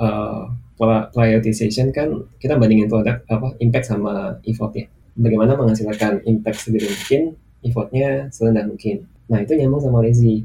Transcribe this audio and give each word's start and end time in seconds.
uh, 0.00 0.50
prioritization 1.14 1.94
kan 1.94 2.26
kita 2.42 2.58
bandingin 2.58 2.90
produk 2.90 3.22
apa 3.30 3.54
impact 3.62 3.86
sama 3.90 4.38
effort 4.46 4.74
ya. 4.74 4.86
Bagaimana 5.14 5.54
menghasilkan 5.54 6.26
impact 6.26 6.66
segede 6.66 6.90
mungkin, 6.90 7.22
effortnya 7.62 8.28
serendah 8.34 8.66
mungkin. 8.66 9.06
Nah 9.30 9.38
itu 9.46 9.54
nyambung 9.54 9.78
sama 9.78 10.02
lazy. 10.02 10.42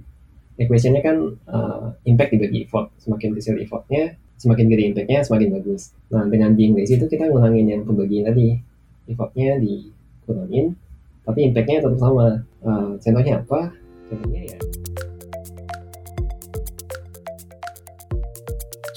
Equationnya 0.60 1.02
kan 1.02 1.18
uh, 1.50 1.96
impact 2.06 2.38
dibagi 2.38 2.70
effort. 2.70 2.94
Semakin 3.02 3.34
kecil 3.34 3.58
effortnya, 3.58 4.14
semakin 4.38 4.70
gede 4.70 4.84
impactnya, 4.94 5.26
semakin 5.26 5.58
bagus. 5.58 5.98
Nah 6.14 6.30
dengan 6.30 6.54
being 6.54 6.78
lazy 6.78 7.02
itu 7.02 7.10
kita 7.10 7.26
ngulangin 7.26 7.66
yang 7.66 7.82
pembagian 7.82 8.30
tadi. 8.30 8.62
Effortnya 9.10 9.58
dikurangin, 9.58 10.78
tapi 11.26 11.50
impactnya 11.50 11.82
tetap 11.82 11.98
sama. 11.98 12.46
Uh, 12.62 12.94
contohnya 13.02 13.42
apa? 13.42 13.74
Contohnya 14.06 14.42
ya 14.54 14.69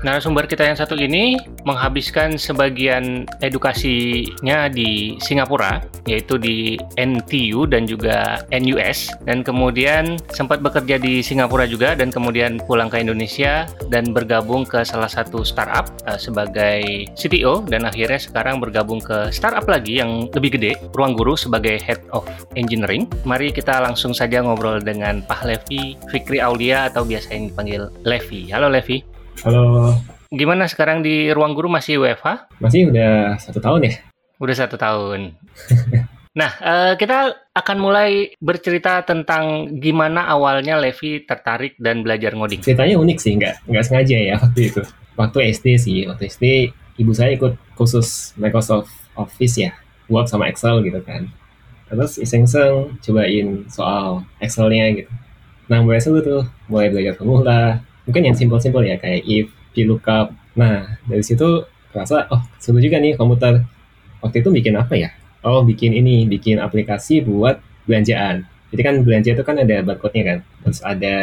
Narasumber 0.00 0.48
kita 0.48 0.64
yang 0.64 0.80
satu 0.80 0.96
ini 0.96 1.36
menghabiskan 1.68 2.40
sebagian 2.40 3.28
edukasinya 3.44 4.72
di 4.72 5.20
Singapura, 5.20 5.84
yaitu 6.08 6.40
di 6.40 6.80
NTU 6.96 7.68
dan 7.68 7.84
juga 7.84 8.40
NUS, 8.48 9.12
dan 9.28 9.44
kemudian 9.44 10.16
sempat 10.32 10.64
bekerja 10.64 10.96
di 10.96 11.20
Singapura 11.20 11.68
juga, 11.68 11.92
dan 11.92 12.08
kemudian 12.08 12.56
pulang 12.64 12.88
ke 12.88 12.96
Indonesia 12.96 13.68
dan 13.92 14.16
bergabung 14.16 14.64
ke 14.64 14.80
salah 14.88 15.08
satu 15.08 15.44
startup 15.44 15.92
uh, 16.08 16.16
sebagai 16.16 17.04
CTO, 17.12 17.60
dan 17.68 17.84
akhirnya 17.84 18.16
sekarang 18.16 18.56
bergabung 18.56 19.04
ke 19.04 19.28
startup 19.28 19.68
lagi 19.68 20.00
yang 20.00 20.32
lebih 20.32 20.56
gede, 20.56 20.80
Ruang 20.96 21.12
Guru 21.12 21.36
sebagai 21.36 21.76
Head 21.76 22.00
of 22.16 22.24
Engineering. 22.56 23.04
Mari 23.28 23.52
kita 23.52 23.84
langsung 23.84 24.16
saja 24.16 24.40
ngobrol 24.40 24.80
dengan 24.80 25.20
Pak 25.28 25.44
Levi 25.44 26.00
Fikri 26.08 26.40
Aulia 26.40 26.88
atau 26.88 27.04
biasa 27.04 27.36
yang 27.36 27.52
dipanggil 27.52 27.92
Levi. 28.08 28.48
Halo 28.48 28.72
Levi. 28.72 29.19
Halo. 29.40 29.96
Gimana 30.28 30.68
sekarang 30.68 31.00
di 31.00 31.32
ruang 31.32 31.56
guru 31.56 31.72
masih 31.72 31.96
WFH? 31.96 32.60
Masih 32.60 32.92
udah 32.92 33.40
satu 33.40 33.56
tahun 33.56 33.88
ya? 33.88 33.92
Udah 34.36 34.56
satu 34.56 34.76
tahun. 34.76 35.32
nah, 36.40 36.50
uh, 36.60 36.92
kita 37.00 37.48
akan 37.56 37.76
mulai 37.80 38.36
bercerita 38.36 39.00
tentang 39.00 39.72
gimana 39.80 40.28
awalnya 40.28 40.76
Levi 40.76 41.24
tertarik 41.24 41.72
dan 41.80 42.04
belajar 42.04 42.36
ngoding. 42.36 42.60
Ceritanya 42.60 43.00
unik 43.00 43.18
sih, 43.18 43.32
nggak 43.40 43.54
nggak 43.64 43.84
sengaja 43.88 44.16
ya 44.20 44.36
waktu 44.36 44.60
itu. 44.68 44.82
Waktu 45.16 45.38
SD 45.56 45.66
sih, 45.80 45.98
waktu 46.04 46.28
SD 46.28 46.44
ibu 47.00 47.16
saya 47.16 47.32
ikut 47.32 47.56
khusus 47.80 48.36
Microsoft 48.36 48.92
Office 49.16 49.56
ya, 49.56 49.72
Word 50.12 50.28
sama 50.28 50.52
Excel 50.52 50.84
gitu 50.84 51.00
kan. 51.00 51.32
Terus 51.88 52.20
iseng-iseng 52.20 53.00
cobain 53.00 53.64
soal 53.72 54.20
Excelnya 54.36 54.92
gitu. 54.92 55.08
Nah, 55.72 55.80
mulai 55.80 56.02
seru 56.02 56.20
tuh, 56.20 56.44
mulai 56.68 56.92
belajar 56.92 57.16
formula, 57.16 57.80
mungkin 58.10 58.26
yang 58.26 58.34
simpel-simpel 58.34 58.82
ya 58.82 58.98
kayak 58.98 59.22
if, 59.22 59.46
VLOOKUP. 59.70 60.34
Nah, 60.58 60.98
dari 61.06 61.22
situ 61.22 61.62
rasa 61.94 62.26
oh 62.34 62.42
seru 62.58 62.82
juga 62.82 62.98
nih 62.98 63.14
komputer. 63.14 63.62
Waktu 64.18 64.42
itu 64.42 64.50
bikin 64.50 64.74
apa 64.74 64.98
ya? 64.98 65.14
Oh, 65.46 65.62
bikin 65.62 65.94
ini, 65.94 66.26
bikin 66.26 66.58
aplikasi 66.58 67.22
buat 67.22 67.62
belanjaan. 67.86 68.50
Jadi 68.74 68.82
kan 68.82 68.94
belanja 69.06 69.30
itu 69.38 69.44
kan 69.46 69.62
ada 69.62 69.86
barcode-nya 69.86 70.24
kan. 70.26 70.38
Terus 70.66 70.78
ada 70.82 71.14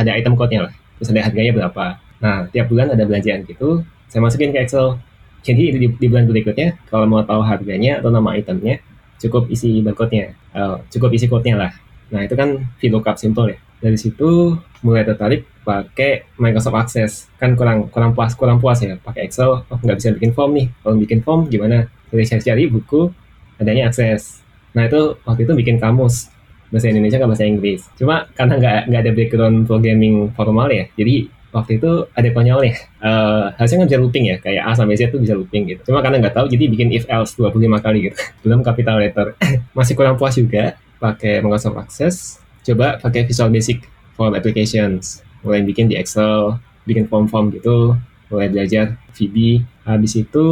ada 0.00 0.10
item 0.16 0.32
code-nya 0.32 0.66
lah. 0.66 0.72
Terus 0.96 1.12
ada 1.12 1.20
harganya 1.28 1.52
berapa. 1.52 1.84
Nah, 2.24 2.48
tiap 2.48 2.72
bulan 2.72 2.88
ada 2.96 3.04
belanjaan 3.04 3.44
gitu. 3.44 3.84
Saya 4.08 4.24
masukin 4.24 4.50
ke 4.50 4.64
Excel. 4.64 4.96
Jadi 5.44 5.76
di, 5.76 5.86
di 5.92 6.06
bulan 6.08 6.28
berikutnya, 6.28 6.76
kalau 6.88 7.08
mau 7.08 7.24
tahu 7.24 7.40
harganya 7.40 8.00
atau 8.00 8.12
nama 8.12 8.36
itemnya, 8.36 8.80
cukup 9.20 9.48
isi 9.52 9.80
barcode-nya. 9.84 10.36
Uh, 10.56 10.80
cukup 10.88 11.12
isi 11.12 11.28
code-nya 11.28 11.56
lah. 11.56 11.72
Nah, 12.10 12.26
itu 12.26 12.34
kan 12.34 12.64
VLOOKUP 12.80 13.16
simple 13.16 13.54
ya. 13.54 13.58
Dari 13.80 13.96
situ 13.96 14.56
mulai 14.84 15.04
tertarik 15.04 15.48
pakai 15.64 16.28
Microsoft 16.36 16.76
Access. 16.76 17.12
Kan 17.40 17.56
kurang 17.56 17.88
kurang 17.88 18.12
puas 18.12 18.36
kurang 18.36 18.60
puas 18.60 18.80
ya. 18.80 18.96
Pakai 19.00 19.28
Excel 19.28 19.64
oh 19.64 19.78
nggak 19.80 19.96
bisa 19.96 20.10
bikin 20.16 20.32
form 20.36 20.52
nih. 20.56 20.66
Kalau 20.84 20.96
bikin 21.00 21.20
form 21.24 21.40
gimana? 21.48 21.88
Jadi 22.12 22.24
saya 22.28 22.40
cari 22.52 22.68
buku 22.68 23.08
adanya 23.56 23.88
Access. 23.88 24.44
Nah 24.76 24.86
itu 24.86 25.16
waktu 25.24 25.48
itu 25.48 25.52
bikin 25.56 25.76
kamus. 25.80 26.28
Bahasa 26.70 26.86
Indonesia 26.86 27.18
ke 27.18 27.26
bahasa 27.26 27.44
Inggris. 27.48 27.82
Cuma 27.98 28.30
karena 28.38 28.54
nggak 28.60 28.76
nggak 28.92 29.00
ada 29.02 29.12
background 29.12 29.56
programming 29.66 30.30
formal 30.38 30.70
ya 30.70 30.86
jadi 30.94 31.26
waktu 31.50 31.82
itu 31.82 32.06
ada 32.14 32.28
konyolnya 32.30 32.74
uh, 33.02 33.50
harusnya 33.58 33.82
nggak 33.82 33.90
bisa 33.90 34.00
looping 34.00 34.24
ya 34.30 34.36
kayak 34.38 34.62
A 34.62 34.70
sampai 34.74 34.94
Z 34.94 35.10
itu 35.10 35.18
bisa 35.18 35.34
looping 35.34 35.66
gitu. 35.66 35.90
Cuma 35.90 35.98
karena 36.00 36.22
nggak 36.22 36.34
tahu 36.34 36.46
jadi 36.46 36.64
bikin 36.70 36.94
if 36.94 37.04
else 37.10 37.34
25 37.34 37.58
kali 37.82 37.98
gitu. 38.10 38.16
Belum 38.46 38.62
capital 38.62 39.02
letter. 39.02 39.34
Masih 39.76 39.94
kurang 39.98 40.14
puas 40.14 40.38
juga 40.38 40.78
pakai 41.02 41.42
Microsoft 41.42 41.78
Access 41.80 42.39
coba 42.66 43.00
pakai 43.00 43.26
Visual 43.26 43.50
Basic 43.52 43.78
form 44.14 44.36
applications. 44.36 45.24
Mulai 45.40 45.64
bikin 45.64 45.88
di 45.88 45.96
Excel 45.96 46.60
bikin 46.84 47.08
form-form 47.08 47.52
gitu. 47.56 47.96
Mulai 48.30 48.48
belajar 48.52 48.94
VB 49.16 49.64
habis 49.82 50.14
itu 50.14 50.46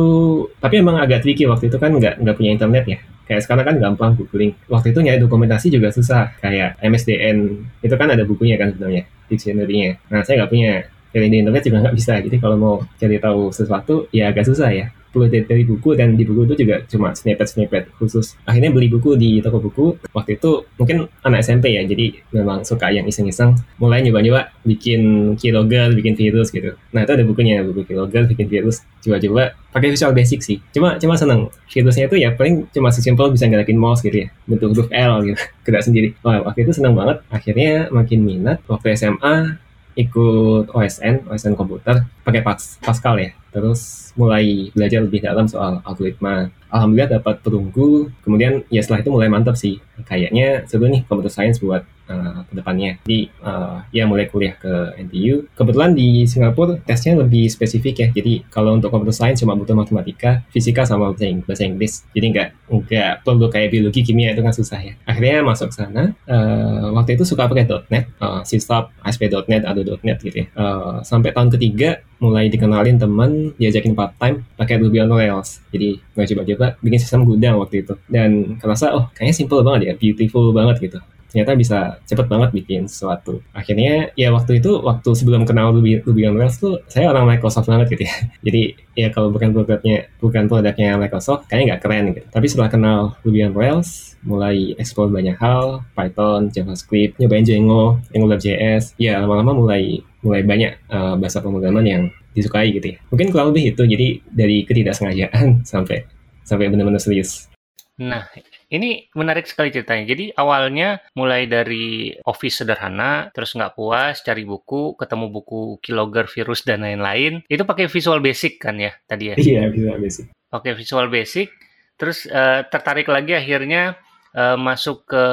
tapi 0.59 0.83
emang 0.83 0.99
agak 0.99 1.23
tricky 1.23 1.47
waktu 1.47 1.71
itu 1.71 1.79
kan 1.79 1.95
nggak 1.95 2.19
nggak 2.21 2.37
punya 2.37 2.51
internet 2.57 2.85
ya. 2.89 2.99
Kayak 3.29 3.45
sekarang 3.45 3.65
kan 3.69 3.77
gampang 3.77 4.11
googling. 4.17 4.57
Waktu 4.73 4.97
itu 4.97 5.05
nyari 5.05 5.21
dokumentasi 5.21 5.69
juga 5.69 5.93
susah. 5.93 6.33
Kayak 6.41 6.81
MSDN 6.81 7.37
itu 7.85 7.95
kan 7.95 8.09
ada 8.09 8.25
bukunya 8.25 8.57
kan 8.57 8.73
sebenarnya 8.73 9.05
dictionary-nya. 9.29 10.01
Nah 10.09 10.25
saya 10.25 10.45
nggak 10.45 10.53
punya. 10.53 10.73
Dari 11.09 11.25
internet 11.25 11.65
juga 11.65 11.81
nggak 11.89 11.97
bisa. 11.97 12.21
Jadi 12.21 12.37
kalau 12.37 12.57
mau 12.61 12.75
cari 13.01 13.17
tahu 13.17 13.49
sesuatu 13.49 14.13
ya 14.13 14.29
agak 14.29 14.45
susah 14.45 14.69
ya 14.69 14.93
perlu 15.19 15.27
dari 15.27 15.67
buku 15.67 15.99
dan 15.99 16.15
di 16.15 16.23
buku 16.23 16.47
itu 16.47 16.55
juga 16.63 16.87
cuma 16.87 17.11
snippet-snippet 17.11 17.91
khusus. 17.99 18.39
Akhirnya 18.47 18.71
beli 18.71 18.87
buku 18.87 19.19
di 19.19 19.43
toko 19.43 19.59
buku. 19.59 19.99
Waktu 20.15 20.39
itu 20.39 20.63
mungkin 20.79 21.11
anak 21.27 21.43
SMP 21.43 21.75
ya, 21.75 21.83
jadi 21.83 22.15
memang 22.31 22.63
suka 22.63 22.95
yang 22.95 23.03
iseng-iseng. 23.11 23.59
Mulai 23.83 24.07
nyoba-nyoba 24.07 24.55
bikin 24.63 25.35
keylogger, 25.35 25.91
bikin 25.99 26.15
virus 26.15 26.55
gitu. 26.55 26.79
Nah 26.95 27.03
itu 27.03 27.13
ada 27.19 27.27
bukunya, 27.27 27.67
buku 27.67 27.83
keylogger, 27.83 28.31
bikin 28.31 28.47
virus. 28.47 28.87
Coba-coba 29.03 29.59
pakai 29.75 29.91
Visual 29.91 30.15
Basic 30.15 30.41
sih. 30.41 30.59
Cuma 30.71 30.95
cuma 31.03 31.19
seneng. 31.19 31.51
Virusnya 31.67 32.07
itu 32.07 32.17
ya 32.23 32.31
paling 32.39 32.71
cuma 32.71 32.95
sesimpel 32.95 33.35
bisa 33.35 33.51
ngelakin 33.51 33.75
mouse 33.75 34.07
gitu 34.07 34.23
ya. 34.23 34.29
Bentuk 34.47 34.79
huruf 34.79 34.89
L 34.95 35.27
gitu. 35.27 35.43
Gerak 35.67 35.83
sendiri. 35.83 36.15
Wah 36.23 36.47
waktu 36.47 36.63
itu 36.63 36.79
seneng 36.79 36.95
banget. 36.95 37.27
Akhirnya 37.35 37.91
makin 37.91 38.23
minat. 38.23 38.63
Waktu 38.71 38.95
SMA 38.95 39.59
ikut 39.99 40.71
OSN, 40.71 41.27
OSN 41.27 41.59
komputer, 41.59 42.07
pakai 42.23 42.47
Pascal 42.47 43.19
ya. 43.19 43.35
Terus 43.53 44.13
mulai 44.19 44.69
belajar 44.75 45.01
lebih 45.05 45.25
dalam 45.25 45.47
soal 45.49 45.81
algoritma. 45.87 46.51
Alhamdulillah 46.69 47.21
dapat 47.21 47.41
perunggu. 47.41 48.13
Kemudian 48.21 48.67
ya 48.69 48.85
setelah 48.85 49.01
itu 49.01 49.11
mulai 49.15 49.29
mantap 49.33 49.57
sih. 49.57 49.81
Kayaknya 50.05 50.69
seru 50.69 50.87
nih 50.87 51.03
komputer 51.09 51.33
science 51.33 51.59
buat 51.65 51.83
uh, 52.09 52.45
ke 52.49 52.53
depannya. 52.57 53.01
Jadi 53.05 53.21
uh, 53.41 53.85
ya 53.89 54.05
mulai 54.05 54.29
kuliah 54.29 54.53
ke 54.57 54.97
NTU. 55.01 55.49
Kebetulan 55.57 55.97
di 55.97 56.29
Singapura 56.29 56.77
tesnya 56.83 57.17
lebih 57.17 57.49
spesifik 57.49 57.95
ya. 58.05 58.09
Jadi 58.13 58.45
kalau 58.53 58.75
untuk 58.77 58.93
komputer 58.93 59.15
science 59.15 59.41
cuma 59.41 59.57
butuh 59.57 59.77
matematika, 59.77 60.45
fisika 60.53 60.85
sama 60.85 61.13
bahasa 61.13 61.65
Inggris. 61.65 62.05
Jadi 62.13 62.27
nggak 62.37 62.49
nggak 62.69 63.13
perlu 63.25 63.47
kayak 63.49 63.69
biologi, 63.73 64.05
kimia 64.05 64.37
itu 64.37 64.43
kan 64.45 64.53
susah 64.53 64.81
ya. 64.83 64.95
Akhirnya 65.09 65.41
masuk 65.45 65.71
sana. 65.73 66.13
Uh, 66.29 66.93
waktu 66.97 67.17
itu 67.17 67.25
suka 67.25 67.49
pakai 67.49 67.65
.NET, 67.89 68.13
uh, 68.21 68.45
C 68.45 68.61
ASP.NET, 68.61 69.63
ADO.NET 69.65 70.19
gitu 70.21 70.37
ya. 70.45 70.47
Uh, 70.53 71.01
sampai 71.01 71.33
tahun 71.33 71.49
ketiga 71.55 72.05
mulai 72.19 72.51
dikenalin 72.51 72.99
teman 72.99 73.31
diajakin 73.57 73.93
part 73.95 74.13
time 74.19 74.45
pakai 74.59 74.81
Ruby 74.81 75.03
on 75.03 75.13
Rails 75.13 75.63
jadi 75.71 75.99
nggak 76.15 76.27
coba-coba 76.35 76.67
bikin 76.83 77.01
sistem 77.01 77.23
gudang 77.25 77.57
waktu 77.61 77.87
itu 77.87 77.95
dan 78.11 78.59
kerasa 78.59 78.95
oh 78.95 79.05
kayaknya 79.15 79.35
simple 79.37 79.63
banget 79.67 79.81
ya 79.89 79.93
beautiful 79.97 80.51
banget 80.51 80.77
gitu 80.91 80.99
ternyata 81.29 81.53
bisa 81.55 81.79
cepet 82.09 82.27
banget 82.27 82.51
bikin 82.57 82.89
sesuatu. 82.89 83.45
Akhirnya 83.53 84.11
ya 84.17 84.33
waktu 84.33 84.65
itu 84.65 84.81
waktu 84.81 85.13
sebelum 85.13 85.45
kenal 85.45 85.77
Ruby, 85.77 86.01
Ruby 86.03 86.25
on 86.25 86.41
Rails 86.41 86.57
tuh 86.57 86.81
saya 86.89 87.13
orang 87.13 87.29
Microsoft 87.29 87.69
banget 87.69 87.93
gitu 87.95 88.09
ya. 88.09 88.15
Jadi 88.49 88.63
ya 88.97 89.09
kalau 89.13 89.29
bukan 89.29 89.53
produknya 89.53 90.09
bukan 90.19 90.49
produknya 90.49 90.97
Microsoft 90.97 91.47
kayaknya 91.53 91.77
nggak 91.77 91.83
keren 91.85 92.05
gitu. 92.17 92.27
Tapi 92.33 92.47
setelah 92.49 92.71
kenal 92.73 92.99
Ruby 93.23 93.45
on 93.45 93.53
Rails 93.53 94.17
mulai 94.25 94.75
explore 94.81 95.13
banyak 95.13 95.37
hal, 95.39 95.85
Python, 95.95 96.51
JavaScript, 96.51 97.21
nyobain 97.23 97.45
Django, 97.47 98.03
AngularJS, 98.11 98.99
ya 98.99 99.23
lama-lama 99.23 99.55
mulai 99.55 100.03
mulai 100.25 100.43
banyak 100.43 100.91
uh, 100.91 101.15
bahasa 101.15 101.39
pemrograman 101.39 101.85
yang 101.87 102.03
disukai 102.39 102.71
gitu 102.71 102.95
ya. 102.95 102.99
Mungkin 103.11 103.35
kurang 103.35 103.51
lebih 103.51 103.75
itu, 103.75 103.83
jadi 103.83 104.09
dari 104.31 104.63
ketidaksengajaan 104.63 105.61
sampai 105.73 106.07
sampai 106.47 106.71
benar-benar 106.71 107.03
serius. 107.03 107.51
Nah, 107.99 108.31
Ini 108.69 109.09
menarik 109.17 109.49
sekali 109.49 109.73
ceritanya. 109.73 110.05
Jadi 110.05 110.29
awalnya 110.37 111.01
mulai 111.17 111.49
dari 111.49 112.13
office 112.29 112.61
sederhana, 112.61 113.33
terus 113.33 113.57
nggak 113.57 113.73
puas, 113.73 114.21
cari 114.21 114.45
buku, 114.45 114.93
ketemu 114.93 115.33
buku 115.33 115.81
Keylogger, 115.81 116.29
virus, 116.29 116.69
dan 116.69 116.85
lain-lain. 116.85 117.41
Itu 117.49 117.65
pakai 117.65 117.89
Visual 117.89 118.21
Basic 118.21 118.61
kan 118.61 118.77
ya 118.77 118.93
tadi 119.09 119.33
ya? 119.33 119.35
Iya, 119.41 119.73
Visual 119.73 119.97
Basic. 119.97 120.29
Oke, 120.53 120.77
Visual 120.77 121.09
Basic. 121.09 121.49
Terus 121.97 122.29
uh, 122.29 122.61
tertarik 122.69 123.09
lagi 123.09 123.33
akhirnya 123.41 123.97
uh, 124.37 124.61
masuk 124.61 125.09
ke 125.09 125.25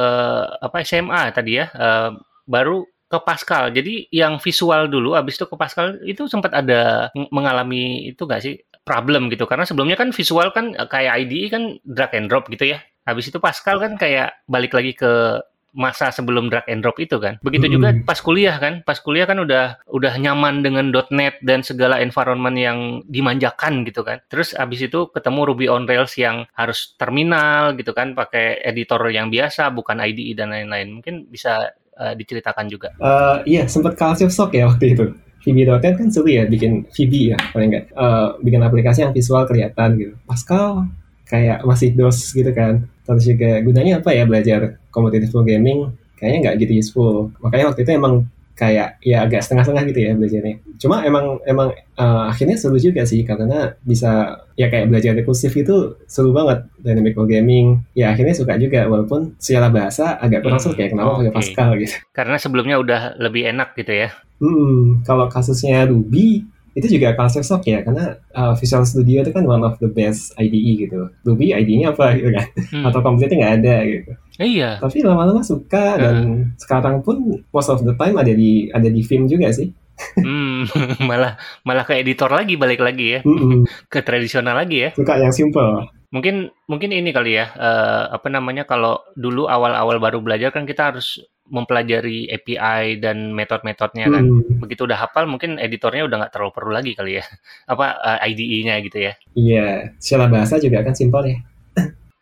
apa 0.64 0.88
SMA 0.88 1.36
tadi 1.36 1.60
ya. 1.60 1.68
Uh, 1.76 2.16
baru 2.48 2.88
ke 3.06 3.18
Pascal. 3.22 3.70
Jadi 3.70 4.10
yang 4.10 4.42
visual 4.42 4.90
dulu, 4.90 5.14
abis 5.14 5.38
itu 5.38 5.46
ke 5.46 5.56
Pascal 5.56 6.02
itu 6.02 6.26
sempat 6.26 6.52
ada 6.58 7.14
mengalami 7.30 8.10
itu 8.10 8.26
nggak 8.26 8.42
sih 8.42 8.56
problem 8.86 9.30
gitu? 9.34 9.46
Karena 9.50 9.66
sebelumnya 9.66 9.98
kan 9.98 10.10
visual 10.14 10.50
kan 10.54 10.74
kayak 10.74 11.26
IDE 11.26 11.50
kan 11.50 11.64
drag 11.86 12.14
and 12.18 12.28
drop 12.30 12.50
gitu 12.50 12.74
ya. 12.78 12.82
Habis 13.06 13.30
itu 13.30 13.38
Pascal 13.38 13.78
kan 13.78 13.98
kayak 13.98 14.42
balik 14.50 14.74
lagi 14.74 14.98
ke 14.98 15.42
masa 15.76 16.08
sebelum 16.10 16.48
drag 16.48 16.66
and 16.72 16.82
drop 16.82 16.98
itu 16.98 17.20
kan. 17.20 17.38
Begitu 17.44 17.78
juga 17.78 17.92
pas 18.08 18.18
kuliah 18.24 18.56
kan. 18.58 18.82
Pas 18.82 18.98
kuliah 18.98 19.28
kan 19.28 19.38
udah 19.44 19.84
udah 19.92 20.14
nyaman 20.18 20.64
dengan 20.64 20.90
.NET 21.12 21.44
dan 21.44 21.62
segala 21.62 22.00
environment 22.00 22.56
yang 22.56 22.80
dimanjakan 23.06 23.84
gitu 23.84 24.02
kan. 24.02 24.24
Terus 24.32 24.56
abis 24.56 24.88
itu 24.88 25.12
ketemu 25.12 25.52
Ruby 25.52 25.68
on 25.68 25.84
Rails 25.86 26.16
yang 26.16 26.48
harus 26.56 26.96
terminal 26.96 27.76
gitu 27.76 27.92
kan, 27.92 28.16
pakai 28.16 28.64
editor 28.64 29.04
yang 29.12 29.28
biasa 29.28 29.70
bukan 29.76 30.00
IDE 30.00 30.34
dan 30.34 30.56
lain-lain. 30.56 31.04
Mungkin 31.04 31.28
bisa 31.30 31.76
uh, 32.00 32.14
diceritakan 32.14 32.66
juga. 32.68 32.94
Uh, 33.00 33.42
iya, 33.48 33.68
sempat 33.68 33.96
culture 33.96 34.32
shock 34.32 34.56
ya 34.56 34.68
waktu 34.68 34.96
itu. 34.96 35.06
VB.NET 35.46 35.94
kan 36.02 36.10
seru 36.10 36.26
ya 36.26 36.50
bikin 36.50 36.90
VB 36.90 37.14
ya 37.30 37.38
paling 37.54 37.70
enggak 37.70 37.86
uh, 37.94 38.34
bikin 38.42 38.66
aplikasi 38.66 39.06
yang 39.06 39.14
visual 39.14 39.46
kelihatan 39.46 39.90
gitu. 40.02 40.14
Pascal 40.26 40.90
kayak 41.30 41.62
masih 41.62 41.94
DOS 41.94 42.34
gitu 42.34 42.50
kan. 42.50 42.90
Terus 43.06 43.24
juga 43.30 43.62
gunanya 43.62 44.02
apa 44.02 44.10
ya 44.10 44.26
belajar 44.26 44.82
competitive 44.90 45.30
programming 45.30 45.94
kayaknya 46.18 46.50
nggak 46.50 46.56
gitu 46.66 46.74
useful. 46.82 47.16
Makanya 47.46 47.70
waktu 47.70 47.86
itu 47.86 47.92
emang 47.94 48.26
kayak 48.56 49.04
ya 49.04 49.28
agak 49.28 49.44
setengah-setengah 49.44 49.84
gitu 49.92 50.00
ya 50.00 50.12
belajarnya. 50.16 50.56
Cuma 50.80 51.04
emang 51.04 51.44
emang 51.44 51.76
uh, 52.00 52.32
akhirnya 52.32 52.56
seru 52.56 52.80
juga 52.80 53.04
sih 53.04 53.22
karena 53.28 53.76
bisa 53.84 54.42
ya 54.56 54.72
kayak 54.72 54.88
belajar 54.88 55.12
rekursif 55.12 55.52
itu 55.60 56.00
seru 56.08 56.32
banget 56.32 56.64
dynamic 56.80 57.14
programming. 57.14 57.84
Ya 57.92 58.16
akhirnya 58.16 58.34
suka 58.34 58.56
juga 58.56 58.88
walaupun 58.88 59.36
secara 59.38 59.68
bahasa 59.68 60.16
agak 60.18 60.48
kurang 60.48 60.64
hmm, 60.64 60.68
suka 60.72 60.80
ya 60.80 60.90
kenapa 60.90 61.10
pakai 61.20 61.28
okay. 61.30 61.36
Pascal 61.36 61.70
gitu. 61.84 61.96
Karena 62.16 62.36
sebelumnya 62.40 62.76
udah 62.80 63.02
lebih 63.20 63.44
enak 63.52 63.76
gitu 63.76 63.92
ya. 63.92 64.10
Hmm, 64.40 65.04
kalau 65.04 65.28
kasusnya 65.28 65.88
Ruby 65.88 66.55
itu 66.76 67.00
juga 67.00 67.16
culture 67.16 67.42
shock 67.48 67.64
ya 67.64 67.80
karena 67.88 68.20
uh, 68.36 68.52
Visual 68.60 68.84
Studio 68.84 69.24
itu 69.24 69.32
kan 69.32 69.48
one 69.48 69.64
of 69.64 69.80
the 69.80 69.88
best 69.88 70.36
IDE 70.36 70.86
gitu. 70.86 71.08
Ruby 71.24 71.56
IDE-nya 71.56 71.96
apa 71.96 72.20
gitu 72.20 72.36
kan? 72.36 72.48
Hmm. 72.68 72.84
Atau 72.92 73.00
komputernya 73.00 73.36
nggak 73.40 73.56
ada 73.64 73.76
gitu. 73.88 74.12
Iya. 74.44 74.70
Tapi 74.84 75.00
lama-lama 75.08 75.40
suka 75.40 75.96
uh. 75.96 76.00
dan 76.04 76.16
sekarang 76.60 77.00
pun 77.00 77.40
most 77.56 77.72
of 77.72 77.80
the 77.88 77.96
time 77.96 78.20
ada 78.20 78.36
di 78.36 78.68
ada 78.76 78.92
di 78.92 79.02
film 79.08 79.32
juga 79.32 79.56
sih. 79.56 79.72
hmm, 80.20 80.76
malah 81.10 81.40
malah 81.64 81.88
ke 81.88 81.96
editor 81.96 82.28
lagi 82.28 82.60
balik 82.60 82.84
lagi 82.84 83.16
ya. 83.16 83.20
Mm 83.24 83.40
-mm. 83.40 83.60
ke 83.94 84.04
tradisional 84.04 84.60
lagi 84.60 84.84
ya. 84.84 84.90
Suka 84.92 85.16
yang 85.16 85.32
simple. 85.32 85.88
Mungkin 86.12 86.52
mungkin 86.68 86.92
ini 86.92 87.16
kali 87.16 87.40
ya 87.40 87.56
uh, 87.56 88.12
apa 88.12 88.28
namanya 88.28 88.68
kalau 88.68 89.00
dulu 89.16 89.48
awal-awal 89.48 89.96
baru 90.04 90.20
belajar 90.20 90.52
kan 90.52 90.68
kita 90.68 90.92
harus 90.92 91.24
mempelajari 91.46 92.26
API 92.34 92.98
dan 92.98 93.34
metode-metodenya 93.34 94.10
kan. 94.10 94.26
Hmm. 94.26 94.58
Begitu 94.62 94.90
udah 94.90 94.98
hafal 94.98 95.30
mungkin 95.30 95.62
editornya 95.62 96.10
udah 96.10 96.18
nggak 96.26 96.34
terlalu 96.34 96.52
perlu 96.54 96.72
lagi 96.74 96.92
kali 96.98 97.22
ya. 97.22 97.26
Apa 97.72 97.86
uh, 98.02 98.18
eh, 98.22 98.34
IDE-nya 98.34 98.76
gitu 98.82 98.98
ya. 98.98 99.14
Iya, 99.38 99.68
secara 100.02 100.26
bahasa 100.30 100.58
juga 100.58 100.82
kan 100.82 100.94
simpel 100.98 101.22
ya. 101.30 101.38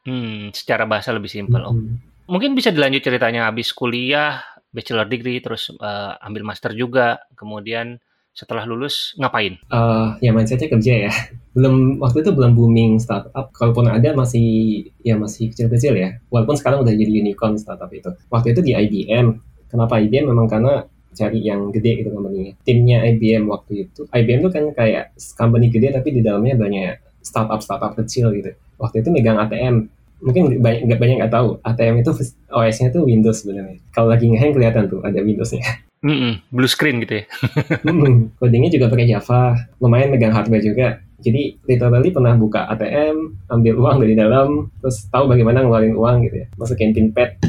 hmm, 0.08 0.52
secara 0.52 0.84
bahasa 0.84 1.16
lebih 1.16 1.32
simpel. 1.32 1.64
Oh. 1.64 1.76
Hmm. 1.76 2.00
Mungkin 2.28 2.56
bisa 2.56 2.72
dilanjut 2.72 3.04
ceritanya 3.04 3.52
habis 3.52 3.72
kuliah, 3.76 4.40
bachelor 4.72 5.08
degree 5.08 5.44
terus 5.44 5.72
uh, 5.80 6.16
ambil 6.24 6.48
master 6.48 6.72
juga, 6.72 7.24
kemudian 7.36 8.00
setelah 8.34 8.66
lulus 8.66 9.14
ngapain? 9.22 9.62
Uh, 9.70 10.18
ya 10.20 10.34
mindsetnya 10.34 10.68
kerja 10.74 10.94
ya. 11.10 11.14
Belum 11.56 12.02
waktu 12.02 12.26
itu 12.26 12.34
belum 12.34 12.58
booming 12.58 12.98
startup. 12.98 13.54
Kalaupun 13.54 13.86
ada 13.86 14.10
masih 14.18 14.82
ya 15.06 15.14
masih 15.14 15.54
kecil-kecil 15.54 15.94
ya. 15.94 16.18
Walaupun 16.34 16.58
sekarang 16.58 16.82
udah 16.82 16.90
jadi 16.90 17.22
unicorn 17.22 17.62
startup 17.62 17.94
itu. 17.94 18.10
Waktu 18.34 18.58
itu 18.58 18.66
di 18.66 18.74
IBM. 18.74 19.38
Kenapa 19.70 20.02
IBM? 20.02 20.34
Memang 20.34 20.50
karena 20.50 20.82
cari 21.14 21.46
yang 21.46 21.70
gede 21.70 22.02
gitu 22.02 22.10
company 22.10 22.58
Timnya 22.66 23.06
IBM 23.06 23.46
waktu 23.46 23.86
itu. 23.86 24.10
IBM 24.10 24.42
itu 24.42 24.50
kan 24.50 24.66
kayak 24.74 25.14
company 25.38 25.70
gede 25.70 25.94
tapi 25.94 26.10
di 26.10 26.26
dalamnya 26.26 26.58
banyak 26.58 27.22
startup-startup 27.22 27.94
kecil 28.02 28.34
gitu. 28.34 28.58
Waktu 28.82 29.06
itu 29.06 29.10
megang 29.14 29.38
ATM. 29.38 29.94
Mungkin 30.24 30.64
banyak 30.64 30.82
nggak 30.88 31.00
banyak 31.00 31.16
nggak 31.20 31.34
tahu 31.34 31.60
ATM 31.68 32.00
itu 32.00 32.12
OS-nya 32.50 32.90
tuh 32.96 33.04
Windows 33.04 33.44
sebenarnya. 33.44 33.78
Kalau 33.92 34.08
lagi 34.08 34.32
ngehang 34.32 34.56
kelihatan 34.56 34.88
tuh 34.88 35.04
ada 35.04 35.20
Windows-nya. 35.20 35.64
Mm 36.04 36.20
-mm, 36.20 36.34
blue 36.52 36.68
screen 36.68 37.00
gitu 37.00 37.24
ya. 37.24 37.26
mm, 37.88 38.36
codingnya 38.36 38.76
juga 38.76 38.92
pakai 38.92 39.08
Java, 39.08 39.56
lumayan 39.80 40.12
megang 40.12 40.36
hardware 40.36 40.60
juga. 40.60 41.00
Jadi 41.24 41.56
literally 41.64 42.12
pernah 42.12 42.36
buka 42.36 42.68
ATM, 42.76 43.48
ambil 43.48 43.80
uang 43.80 43.98
dari 44.04 44.12
dalam, 44.12 44.68
terus 44.84 45.08
tahu 45.08 45.32
bagaimana 45.32 45.64
ngeluarin 45.64 45.96
uang 45.96 46.28
gitu 46.28 46.44
ya. 46.44 46.48
Masukin 46.60 46.92
pin 46.92 47.16
pad, 47.16 47.40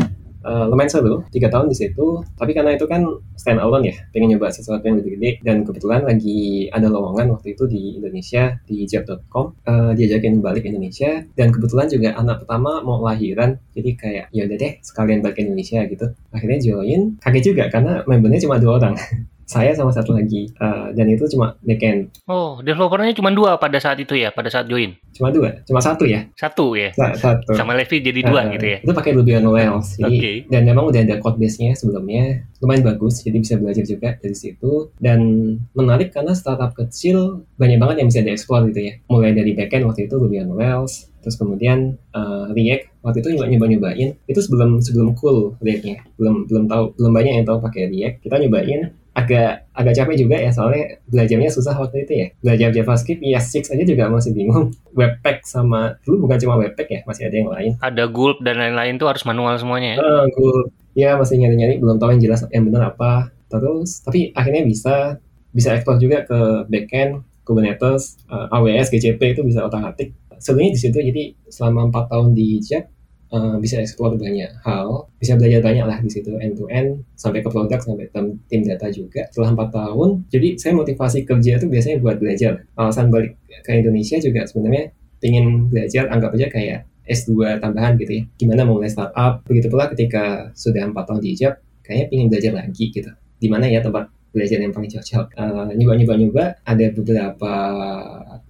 uh, 0.45 0.69
lumayan 0.69 0.93
seru. 0.93 1.25
Tiga 1.33 1.49
tahun 1.51 1.73
di 1.73 1.77
situ. 1.77 2.23
Tapi 2.37 2.53
karena 2.53 2.77
itu 2.77 2.85
kan 2.87 3.03
stand 3.35 3.59
alone 3.59 3.91
ya. 3.91 3.97
Pengen 4.13 4.37
nyoba 4.37 4.53
sesuatu 4.53 4.85
yang 4.85 5.01
lebih 5.01 5.19
gede. 5.19 5.31
Dan 5.43 5.65
kebetulan 5.65 6.05
lagi 6.05 6.69
ada 6.71 6.87
lowongan 6.87 7.35
waktu 7.35 7.57
itu 7.57 7.65
di 7.67 7.99
Indonesia 7.99 8.55
di 8.69 8.85
job.com 8.85 9.57
uh, 9.67 9.93
diajakin 9.97 10.45
balik 10.45 10.69
Indonesia. 10.69 11.25
Dan 11.35 11.51
kebetulan 11.51 11.89
juga 11.91 12.15
anak 12.15 12.45
pertama 12.45 12.85
mau 12.85 13.03
lahiran. 13.03 13.59
Jadi 13.75 13.91
kayak 13.97 14.27
ya 14.31 14.45
udah 14.47 14.57
deh 14.61 14.73
sekalian 14.85 15.25
balik 15.25 15.43
Indonesia 15.43 15.83
gitu. 15.89 16.07
Akhirnya 16.31 16.61
join. 16.63 17.19
Kaget 17.19 17.43
juga 17.43 17.65
karena 17.73 18.05
membernya 18.07 18.45
cuma 18.45 18.61
dua 18.61 18.79
orang 18.79 18.95
saya 19.45 19.77
sama 19.77 19.93
satu 19.93 20.17
lagi 20.17 20.49
uh, 20.59 20.91
dan 20.97 21.07
itu 21.09 21.25
cuma 21.33 21.57
backend. 21.65 22.13
Oh, 22.25 22.61
developernya 22.65 23.13
cuma 23.17 23.31
dua 23.31 23.61
pada 23.61 23.77
saat 23.81 24.01
itu 24.01 24.17
ya, 24.17 24.33
pada 24.33 24.49
saat 24.49 24.67
join? 24.69 24.97
Cuma 25.15 25.31
dua, 25.31 25.61
cuma 25.69 25.81
satu 25.85 26.09
ya? 26.09 26.27
Satu 26.35 26.75
ya? 26.75 26.91
satu. 26.97 27.53
Sama 27.55 27.77
Levi 27.77 28.01
jadi 28.01 28.21
dua 28.25 28.49
uh, 28.49 28.53
gitu 28.57 28.67
ya? 28.67 28.79
Itu 28.81 28.93
pakai 28.97 29.13
Ruby 29.15 29.37
on 29.39 29.49
Rails. 29.53 30.01
Jadi, 30.01 30.17
okay. 30.19 30.37
Dan 30.49 30.67
memang 30.67 30.91
udah 30.91 31.01
ada 31.05 31.17
code 31.21 31.39
base-nya 31.39 31.77
sebelumnya, 31.77 32.43
lumayan 32.65 32.83
bagus, 32.83 33.23
jadi 33.23 33.37
bisa 33.39 33.55
belajar 33.61 33.85
juga 33.85 34.17
dari 34.19 34.37
situ. 34.37 34.91
Dan 34.99 35.21
menarik 35.77 36.11
karena 36.17 36.33
startup 36.33 36.73
kecil 36.75 37.45
banyak 37.61 37.79
banget 37.79 37.97
yang 38.03 38.09
bisa 38.11 38.21
dieksplor 38.25 38.67
gitu 38.73 38.81
ya. 38.81 38.95
Mulai 39.13 39.37
dari 39.37 39.53
backend 39.53 39.85
waktu 39.87 40.09
itu 40.09 40.15
Ruby 40.17 40.41
on 40.41 40.57
Rails, 40.57 41.15
terus 41.25 41.41
kemudian 41.41 41.97
uh, 42.13 42.53
React 42.53 43.01
waktu 43.01 43.25
itu 43.25 43.29
nyoba 43.33 43.49
nyoba 43.49 43.67
nyobain 43.73 44.09
itu 44.29 44.41
sebelum 44.45 44.85
sebelum 44.85 45.17
cool 45.17 45.57
Reactnya 45.65 46.05
belum 46.21 46.45
belum 46.45 46.65
tahu 46.69 46.85
belum 47.01 47.13
banyak 47.17 47.33
yang 47.41 47.47
tahu 47.49 47.65
pakai 47.65 47.89
React 47.89 48.17
kita 48.29 48.37
nyobain 48.45 48.93
agak 49.15 49.71
agak 49.71 49.95
capek 49.95 50.27
juga 50.27 50.37
ya 50.43 50.51
soalnya 50.51 50.99
belajarnya 51.07 51.51
susah 51.51 51.75
waktu 51.79 52.03
itu 52.03 52.13
ya. 52.13 52.27
Belajar 52.43 52.69
JavaScript 52.75 53.23
ya 53.23 53.39
six 53.39 53.71
aja 53.71 53.87
juga 53.87 54.11
masih 54.11 54.35
bingung. 54.35 54.75
Webpack 54.99 55.47
sama 55.47 55.95
dulu 56.03 56.27
bukan 56.27 56.39
cuma 56.43 56.59
Webpack 56.59 56.89
ya 56.91 57.01
masih 57.07 57.31
ada 57.31 57.37
yang 57.39 57.51
lain. 57.51 57.71
Ada 57.79 58.05
Gulp 58.11 58.43
dan 58.43 58.59
lain-lain 58.59 58.99
tuh 58.99 59.07
harus 59.07 59.23
manual 59.23 59.55
semuanya 59.57 59.97
ya? 59.97 59.99
Uh, 60.03 60.27
Gulp. 60.35 60.67
Ya 60.95 61.11
masih 61.15 61.39
nyari-nyari 61.39 61.79
belum 61.79 62.03
tahu 62.03 62.19
yang 62.19 62.23
jelas 62.23 62.43
yang 62.51 62.67
benar 62.67 62.91
apa. 62.95 63.31
Terus 63.47 64.03
tapi 64.03 64.35
akhirnya 64.35 64.67
bisa 64.67 65.23
bisa 65.55 65.79
ekspor 65.79 66.03
juga 66.03 66.27
ke 66.27 66.67
backend 66.67 67.23
Kubernetes 67.47 68.19
uh, 68.27 68.51
eh, 68.51 68.57
AWS 68.57 68.91
GCP 68.91 69.39
itu 69.39 69.47
bisa 69.47 69.63
otak-atik. 69.63 70.11
Sebenarnya 70.43 70.73
di 70.75 70.81
situ 70.81 70.99
jadi 70.99 71.25
selama 71.47 71.89
empat 71.93 72.11
tahun 72.11 72.35
di 72.35 72.59
JET 72.59 72.91
uh, 73.35 73.57
bisa 73.59 73.83
explore 73.83 74.15
banyak 74.15 74.47
hal, 74.63 75.11
bisa 75.19 75.35
belajar 75.35 75.61
banyak 75.61 75.85
lah 75.85 75.99
di 75.99 76.11
situ 76.11 76.31
end 76.39 76.55
to 76.55 76.71
end 76.71 77.03
sampai 77.19 77.43
ke 77.43 77.51
produk 77.51 77.83
sampai 77.83 78.07
tim 78.47 78.63
data 78.63 78.87
juga. 78.95 79.27
Setelah 79.35 79.59
empat 79.59 79.69
tahun, 79.75 80.09
jadi 80.31 80.49
saya 80.55 80.73
motivasi 80.79 81.27
kerja 81.27 81.59
itu 81.59 81.67
biasanya 81.67 81.99
buat 81.99 82.17
belajar. 82.23 82.63
Alasan 82.79 83.11
balik 83.11 83.35
ke 83.67 83.71
Indonesia 83.75 84.23
juga 84.23 84.47
sebenarnya 84.47 84.95
ingin 85.25 85.73
belajar, 85.73 86.07
anggap 86.13 86.37
aja 86.37 86.47
kayak 86.53 86.81
S2 87.09 87.61
tambahan 87.61 87.97
gitu 87.99 88.13
ya. 88.21 88.23
Gimana 88.39 88.63
mulai 88.69 88.93
startup, 88.93 89.43
begitu 89.49 89.69
pula 89.73 89.91
ketika 89.91 90.53
sudah 90.55 90.85
empat 90.85 91.05
tahun 91.09 91.21
di 91.25 91.29
hijab, 91.35 91.53
kayaknya 91.85 92.07
ingin 92.13 92.27
belajar 92.31 92.53
lagi 92.55 92.85
gitu. 92.93 93.11
Di 93.41 93.49
mana 93.49 93.69
ya 93.69 93.81
tempat 93.81 94.09
belajar 94.35 94.59
yang 94.61 94.73
paling 94.73 94.91
cocok. 94.91 95.27
Uh, 95.37 95.71
nyoba-nyoba-nyoba, 95.79 96.45
ada 96.65 96.87
beberapa 96.93 97.53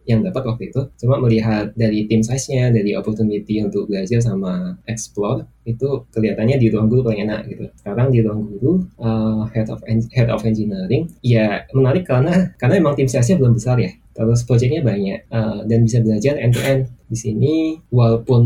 yang 0.05 0.21
dapat 0.21 0.45
waktu 0.45 0.63
itu. 0.71 0.81
Cuma 1.01 1.17
melihat 1.21 1.73
dari 1.75 2.05
tim 2.05 2.21
size-nya 2.21 2.71
dari 2.71 2.93
opportunity 2.93 3.61
untuk 3.65 3.89
belajar 3.89 4.21
sama 4.21 4.77
explore 4.85 5.49
itu 5.65 6.05
kelihatannya 6.13 6.61
di 6.61 6.69
ruang 6.69 6.93
guru 6.93 7.01
paling 7.09 7.25
enak 7.25 7.41
gitu. 7.49 7.65
Sekarang 7.81 8.13
di 8.13 8.21
ruang 8.21 8.45
guru 8.45 8.85
uh, 9.01 9.49
head 9.57 9.69
of 9.73 9.81
head 9.89 10.29
of 10.29 10.45
engineering 10.45 11.09
ya 11.25 11.65
menarik 11.73 12.05
karena 12.05 12.53
karena 12.61 12.75
emang 12.81 12.95
tim 12.95 13.09
size-nya 13.09 13.41
belum 13.41 13.57
besar 13.57 13.81
ya. 13.81 13.93
Terus 14.15 14.47
projectnya 14.47 14.85
banyak 14.85 15.27
uh, 15.33 15.67
dan 15.67 15.83
bisa 15.83 15.99
belajar 15.99 16.39
end 16.39 16.55
to 16.55 16.63
end 16.63 16.87
di 17.11 17.19
sini 17.19 17.55
walaupun 17.91 18.45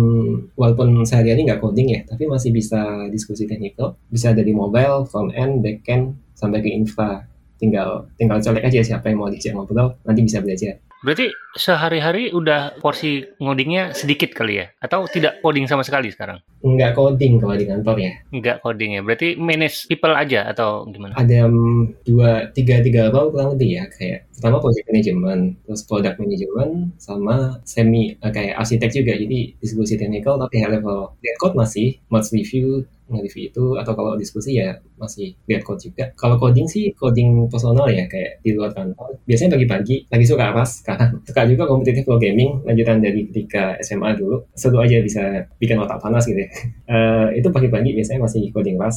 walaupun 0.57 1.05
sehari-hari 1.05 1.45
nggak 1.45 1.61
coding 1.61 1.93
ya 1.93 2.01
tapi 2.09 2.25
masih 2.25 2.55
bisa 2.55 3.11
diskusi 3.11 3.45
teknikal. 3.45 3.99
Bisa 4.09 4.31
dari 4.33 4.55
mobile 4.55 5.05
front 5.11 5.35
end 5.35 5.61
back 5.61 5.85
end 5.91 6.17
sampai 6.39 6.63
ke 6.63 6.71
infra. 6.71 7.27
Tinggal 7.59 8.07
tinggal 8.15 8.39
colek 8.39 8.71
aja 8.71 8.79
siapa 8.87 9.11
yang 9.11 9.19
mau 9.19 9.27
diajak 9.27 9.51
ngobrol 9.51 9.99
nanti 10.07 10.23
bisa 10.23 10.39
belajar 10.39 10.79
Berarti 10.99 11.31
sehari-hari 11.55 12.35
udah 12.35 12.83
porsi 12.83 13.23
ngodingnya 13.39 13.95
sedikit 13.95 14.35
kali 14.35 14.59
ya? 14.59 14.67
Atau 14.83 15.07
tidak 15.07 15.39
coding 15.47 15.71
sama 15.71 15.87
sekali 15.87 16.11
sekarang? 16.11 16.43
Nggak 16.59 16.99
coding 16.99 17.39
kalau 17.39 17.55
di 17.55 17.67
kantor 17.71 17.97
ya. 18.03 18.13
Nggak 18.35 18.57
coding 18.67 18.91
ya? 18.99 19.01
Berarti 19.07 19.39
manage 19.39 19.87
people 19.87 20.11
aja 20.11 20.51
atau 20.51 20.91
gimana? 20.91 21.15
Ada 21.15 21.47
um, 21.47 21.95
dua, 22.03 22.51
tiga, 22.51 22.83
tiga 22.83 23.15
role 23.15 23.31
kurang 23.31 23.55
lebih 23.55 23.79
ya. 23.79 23.85
Kayak 23.95 24.27
pertama 24.35 24.59
project 24.59 24.87
management, 24.91 25.43
terus 25.63 25.83
product 25.87 26.17
management, 26.19 26.73
sama 26.99 27.63
semi 27.63 28.19
uh, 28.19 28.33
kayak 28.35 28.59
arsitek 28.59 28.91
juga. 28.91 29.15
Jadi 29.15 29.55
diskusi 29.63 29.95
technical 29.95 30.35
tapi 30.43 30.59
high 30.59 30.83
level. 30.83 31.15
Dead 31.23 31.39
code 31.39 31.55
masih, 31.55 31.95
merge 32.11 32.35
review, 32.35 32.83
nge-review 33.09 33.45
itu 33.51 33.65
atau 33.81 33.93
kalau 33.97 34.15
diskusi 34.15 34.61
ya 34.61 34.77
masih 35.01 35.35
lihat 35.49 35.65
code 35.65 35.81
juga. 35.81 36.13
Kalau 36.15 36.37
coding 36.37 36.69
sih 36.69 36.93
coding 36.95 37.49
personal 37.49 37.89
ya 37.89 38.05
kayak 38.07 38.45
di 38.45 38.53
luar 38.55 38.71
kantor. 38.77 39.19
Biasanya 39.25 39.57
pagi-pagi 39.57 39.97
lagi 40.09 40.25
suka 40.29 40.45
apa 40.53 40.63
sekarang 40.65 41.11
suka 41.29 41.43
juga 41.49 41.65
kompetitif 41.67 42.05
gaming 42.21 42.63
lanjutan 42.69 43.01
dari 43.01 43.29
ketika 43.33 43.81
SMA 43.81 44.17
dulu. 44.17 44.45
Seru 44.53 44.79
aja 44.81 45.01
bisa 45.01 45.49
bikin 45.59 45.81
otak 45.81 46.01
panas 46.01 46.29
gitu 46.29 46.45
ya. 46.45 46.49
Uh, 46.89 47.29
itu 47.39 47.49
pagi-pagi 47.49 47.97
biasanya 47.97 48.25
masih 48.25 48.53
coding 48.53 48.77
pas 48.77 48.95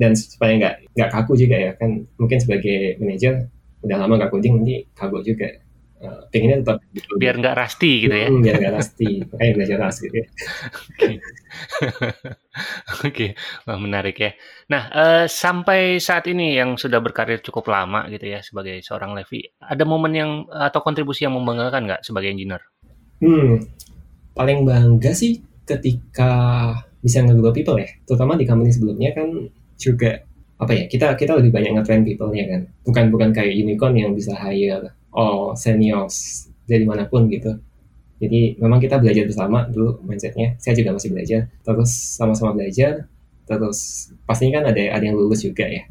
dan 0.00 0.16
supaya 0.16 0.56
nggak 0.56 0.74
nggak 0.96 1.10
kaku 1.12 1.36
juga 1.36 1.56
ya 1.60 1.72
kan 1.76 2.08
mungkin 2.16 2.40
sebagai 2.40 2.96
manajer 2.96 3.52
udah 3.84 3.96
lama 4.00 4.16
nggak 4.16 4.32
coding 4.32 4.60
nanti 4.60 4.88
kaku 4.96 5.20
juga 5.20 5.60
uh, 6.00 6.20
pengennya 6.32 6.64
tetap 6.64 6.78
biar 7.20 7.34
nggak 7.36 7.56
rusty 7.56 8.08
gitu 8.08 8.16
ya 8.16 8.28
hmm, 8.28 8.42
biar 8.42 8.56
nggak 8.60 8.74
rusty 8.74 9.08
kayak 9.28 9.52
belajar 9.56 9.78
rust 9.80 9.98
gitu 10.04 10.16
ya. 10.16 10.26
Oke, 13.00 13.06
okay. 13.08 13.30
menarik 13.66 14.16
ya. 14.16 14.30
Nah, 14.70 14.82
uh, 14.90 15.24
sampai 15.26 15.98
saat 15.98 16.30
ini 16.30 16.54
yang 16.56 16.78
sudah 16.78 17.02
berkarir 17.02 17.42
cukup 17.42 17.70
lama 17.70 18.06
gitu 18.08 18.30
ya 18.30 18.40
sebagai 18.40 18.78
seorang 18.84 19.14
Levi, 19.16 19.42
ada 19.58 19.82
momen 19.82 20.12
yang 20.14 20.30
atau 20.48 20.80
kontribusi 20.80 21.26
yang 21.26 21.34
membanggakan 21.34 21.90
nggak 21.90 22.02
sebagai 22.06 22.30
engineer? 22.30 22.62
Hmm, 23.20 23.60
paling 24.32 24.64
bangga 24.64 25.12
sih 25.12 25.42
ketika 25.66 26.32
bisa 27.00 27.24
nge-grow 27.24 27.52
people 27.52 27.78
ya, 27.80 27.88
terutama 28.06 28.36
di 28.36 28.44
company 28.46 28.70
sebelumnya 28.70 29.10
kan 29.16 29.28
juga 29.80 30.22
apa 30.60 30.76
ya 30.76 30.84
kita 30.92 31.16
kita 31.16 31.40
lebih 31.40 31.56
banyak 31.56 31.72
nge-train 31.80 32.04
people-nya 32.04 32.44
kan, 32.46 32.60
bukan 32.84 33.04
bukan 33.08 33.28
kayak 33.32 33.56
unicorn 33.56 33.96
yang 33.96 34.12
bisa 34.12 34.36
hire 34.36 34.99
all 35.14 35.54
seniors 35.58 36.46
dari 36.66 36.86
mana 36.86 37.06
pun 37.06 37.26
gitu 37.30 37.58
jadi 38.20 38.60
memang 38.60 38.78
kita 38.84 39.00
belajar 39.00 39.24
bersama 39.24 39.64
dulu 39.64 40.04
mindsetnya. 40.04 40.60
Saya 40.60 40.76
juga 40.76 40.92
masih 40.92 41.08
belajar. 41.08 41.48
Terus 41.64 41.90
sama-sama 42.20 42.52
belajar. 42.52 43.08
Terus 43.48 44.12
pastinya 44.28 44.60
kan 44.60 44.76
ada 44.76 44.82
ada 44.92 45.00
yang 45.00 45.16
lulus 45.16 45.40
juga 45.40 45.64
ya. 45.64 45.88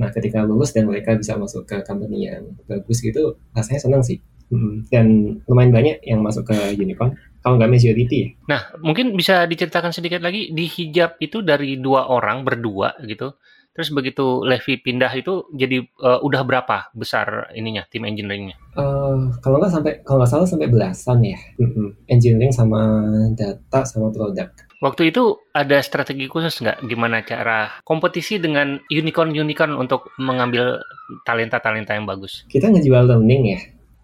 Nah 0.00 0.08
ketika 0.08 0.40
lulus 0.40 0.72
dan 0.72 0.88
mereka 0.88 1.12
bisa 1.14 1.36
masuk 1.36 1.68
ke 1.68 1.84
company 1.84 2.32
yang 2.32 2.48
bagus 2.64 3.04
gitu, 3.04 3.36
rasanya 3.52 3.80
senang 3.84 4.02
sih. 4.02 4.24
Dan 4.88 5.38
lumayan 5.44 5.70
banyak 5.70 5.96
yang 6.00 6.24
masuk 6.24 6.48
ke 6.48 6.56
unicorn. 6.80 7.12
Kalau 7.44 7.60
nggak 7.60 7.70
majority 7.70 8.16
ya. 8.24 8.28
Nah 8.48 8.60
mungkin 8.80 9.12
bisa 9.12 9.44
diceritakan 9.44 9.92
sedikit 9.92 10.24
lagi 10.24 10.50
di 10.56 10.64
hijab 10.64 11.20
itu 11.20 11.44
dari 11.44 11.76
dua 11.76 12.08
orang 12.08 12.40
berdua 12.40 12.96
gitu 13.04 13.36
Terus 13.76 13.92
begitu 13.92 14.40
Levi 14.40 14.80
pindah 14.80 15.12
itu 15.12 15.44
jadi 15.52 15.84
uh, 16.00 16.24
udah 16.24 16.42
berapa 16.48 16.88
besar 16.96 17.52
ininya 17.52 17.84
tim 17.92 18.08
engineeringnya? 18.08 18.56
Uh, 18.72 19.36
kalau 19.44 19.60
nggak 19.60 19.68
sampai 19.68 19.92
kalau 20.00 20.24
nggak 20.24 20.32
salah 20.32 20.48
sampai 20.48 20.72
belasan 20.72 21.20
ya. 21.20 21.36
Mm-hmm. 21.60 21.88
Engineering 22.08 22.52
sama 22.56 23.04
data 23.36 23.84
sama 23.84 24.08
produk. 24.08 24.48
Waktu 24.80 25.12
itu 25.12 25.40
ada 25.52 25.80
strategi 25.84 26.28
khusus 26.28 26.60
nggak 26.60 26.88
gimana 26.88 27.24
cara 27.24 27.80
kompetisi 27.84 28.36
dengan 28.40 28.80
unicorn-unicorn 28.88 29.72
untuk 29.76 30.12
mengambil 30.20 30.80
talenta-talenta 31.24 31.96
yang 31.96 32.04
bagus? 32.04 32.44
Kita 32.48 32.68
ngejual 32.68 33.08
learning 33.08 33.42
ya, 33.56 33.60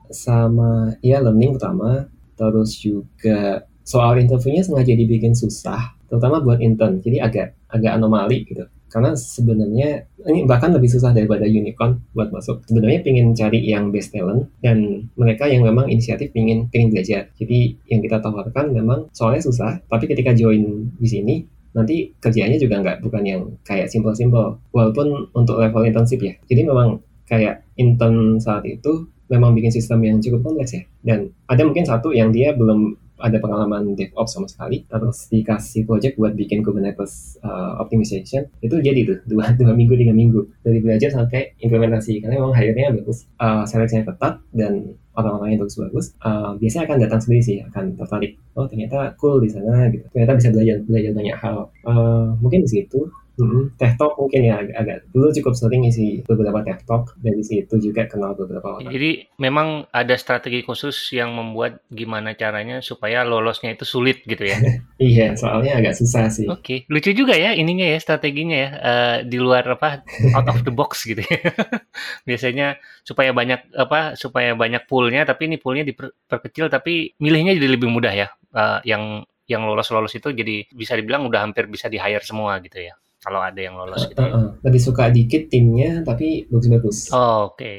sama 0.09 0.97
ya 1.05 1.21
learning 1.21 1.61
pertama, 1.61 2.09
terus 2.37 2.77
juga 2.81 3.69
soal 3.85 4.17
interviewnya 4.17 4.65
sengaja 4.65 4.97
dibikin 4.97 5.37
susah, 5.37 5.93
terutama 6.13 6.45
buat 6.45 6.61
intern, 6.61 7.01
jadi 7.01 7.25
agak 7.25 7.57
agak 7.73 7.97
anomali 7.97 8.45
gitu 8.45 8.69
karena 8.93 9.17
sebenarnya 9.17 10.05
ini 10.29 10.45
bahkan 10.45 10.69
lebih 10.77 10.93
susah 10.93 11.17
daripada 11.17 11.49
unicorn 11.49 11.97
buat 12.13 12.29
masuk. 12.29 12.61
Sebenarnya 12.69 13.01
pengen 13.01 13.33
cari 13.33 13.65
yang 13.65 13.89
best 13.89 14.13
talent 14.13 14.53
dan 14.61 15.09
mereka 15.17 15.49
yang 15.49 15.65
memang 15.65 15.89
inisiatif 15.89 16.29
pengen 16.37 16.69
pengen 16.69 16.93
belajar. 16.93 17.33
Jadi 17.41 17.81
yang 17.89 18.05
kita 18.05 18.21
tawarkan 18.21 18.77
memang 18.77 19.09
soalnya 19.17 19.41
susah, 19.41 19.81
tapi 19.89 20.05
ketika 20.13 20.37
join 20.37 20.93
di 21.01 21.09
sini 21.09 21.35
nanti 21.73 22.13
kerjanya 22.21 22.61
juga 22.61 22.85
nggak 22.85 23.01
bukan 23.01 23.23
yang 23.25 23.43
kayak 23.65 23.89
simple-simple. 23.89 24.61
Walaupun 24.77 25.33
untuk 25.33 25.57
level 25.57 25.89
intensif 25.89 26.21
ya. 26.21 26.37
Jadi 26.45 26.69
memang 26.69 27.01
kayak 27.25 27.65
intern 27.81 28.37
saat 28.37 28.69
itu 28.69 29.09
memang 29.33 29.57
bikin 29.57 29.73
sistem 29.73 30.05
yang 30.05 30.21
cukup 30.21 30.45
kompleks 30.45 30.77
ya. 30.77 30.85
Dan 31.01 31.33
ada 31.49 31.65
mungkin 31.65 31.89
satu 31.89 32.13
yang 32.13 32.29
dia 32.29 32.53
belum 32.53 33.01
ada 33.23 33.39
pengalaman 33.39 33.95
DevOps 33.95 34.35
sama 34.35 34.51
sekali 34.51 34.83
terus 34.91 35.31
dikasih 35.31 35.87
project 35.87 36.19
buat 36.19 36.35
bikin 36.35 36.67
Kubernetes 36.67 37.39
uh, 37.47 37.79
optimization 37.79 38.51
itu 38.59 38.77
jadi 38.83 39.07
tuh 39.07 39.19
dua 39.33 39.55
dua 39.55 39.73
minggu 39.73 39.95
tiga 39.95 40.11
minggu. 40.11 40.43
Dari 40.67 40.83
belajar 40.83 41.15
sampai 41.15 41.55
implementasi 41.63 42.19
karena 42.19 42.43
memang 42.43 42.53
hire 42.53 42.75
bagus 42.75 43.31
uh, 43.39 43.63
seleksinya 43.63 44.11
ketat 44.11 44.43
dan 44.51 44.99
orang-orang 45.13 45.55
yang 45.55 45.61
bagus-bagus 45.63 46.17
uh, 46.25 46.57
biasanya 46.57 46.85
akan 46.89 46.99
datang 47.05 47.21
sendiri 47.21 47.43
sih 47.45 47.57
akan 47.63 47.95
tertarik. 47.95 48.41
Oh 48.59 48.67
ternyata 48.67 49.15
cool 49.21 49.39
di 49.39 49.49
sana 49.49 49.87
gitu. 49.93 50.05
Ternyata 50.11 50.33
bisa 50.37 50.49
belajar 50.51 50.77
belajar 50.85 51.13
banyak 51.15 51.37
hal. 51.39 51.57
Uh, 51.87 52.35
mungkin 52.41 52.65
di 52.67 52.71
situ 52.71 53.07
Hmm, 53.33 53.73
teh 53.81 53.97
talk 53.97 54.21
mungkin 54.21 54.45
ya 54.45 54.61
agak, 54.61 54.77
agak 54.77 54.97
dulu 55.09 55.33
cukup 55.33 55.55
sering 55.57 55.89
isi 55.89 56.21
beberapa 56.29 56.61
teh 56.61 56.77
talk 56.85 57.17
dari 57.17 57.41
situ 57.41 57.81
juga 57.81 58.05
kenal 58.05 58.37
beberapa 58.37 58.77
orang. 58.77 58.93
Jadi 58.93 59.25
memang 59.41 59.89
ada 59.89 60.13
strategi 60.21 60.61
khusus 60.61 61.17
yang 61.17 61.33
membuat 61.33 61.81
gimana 61.89 62.37
caranya 62.37 62.85
supaya 62.85 63.25
lolosnya 63.25 63.73
itu 63.73 63.89
sulit 63.89 64.21
gitu 64.29 64.45
ya? 64.45 64.61
iya, 65.01 65.33
soalnya 65.33 65.81
agak 65.81 65.97
susah 65.97 66.29
sih. 66.29 66.45
Oke, 66.45 66.61
okay. 66.61 66.79
lucu 66.93 67.17
juga 67.17 67.33
ya 67.33 67.57
ininya 67.57 67.89
ya 67.89 67.99
strateginya 68.05 68.57
ya 68.57 68.71
uh, 68.77 69.17
di 69.25 69.41
luar 69.41 69.65
apa 69.81 70.05
out 70.37 70.49
of 70.53 70.61
the 70.69 70.73
box 70.75 71.03
gitu 71.11 71.25
ya. 71.25 71.41
Biasanya 72.29 72.77
supaya 73.01 73.33
banyak 73.33 73.73
apa 73.73 74.13
supaya 74.21 74.53
banyak 74.53 74.85
poolnya 74.85 75.25
tapi 75.25 75.49
ini 75.49 75.57
poolnya 75.57 75.89
diperkecil 75.89 76.69
tapi 76.69 77.17
milihnya 77.17 77.57
jadi 77.57 77.69
lebih 77.81 77.89
mudah 77.89 78.13
ya. 78.13 78.29
Uh, 78.53 78.85
yang 78.85 79.25
yang 79.49 79.65
lolos-lolos 79.65 80.13
itu 80.13 80.29
jadi 80.37 80.69
bisa 80.69 80.93
dibilang 80.93 81.25
udah 81.25 81.41
hampir 81.41 81.65
bisa 81.67 81.89
di 81.89 81.97
hire 81.97 82.21
semua 82.21 82.61
gitu 82.61 82.77
ya 82.77 82.93
kalau 83.23 83.39
ada 83.39 83.61
yang 83.63 83.79
lolos 83.79 84.11
gitu. 84.11 84.19
Uh, 84.19 84.35
uh, 84.35 84.47
lebih 84.67 84.83
suka 84.83 85.09
dikit 85.09 85.47
timnya 85.47 86.03
tapi 86.03 86.51
bagus-bagus. 86.51 87.15
Oh, 87.15 87.55
Oke. 87.55 87.57
Okay. 87.57 87.79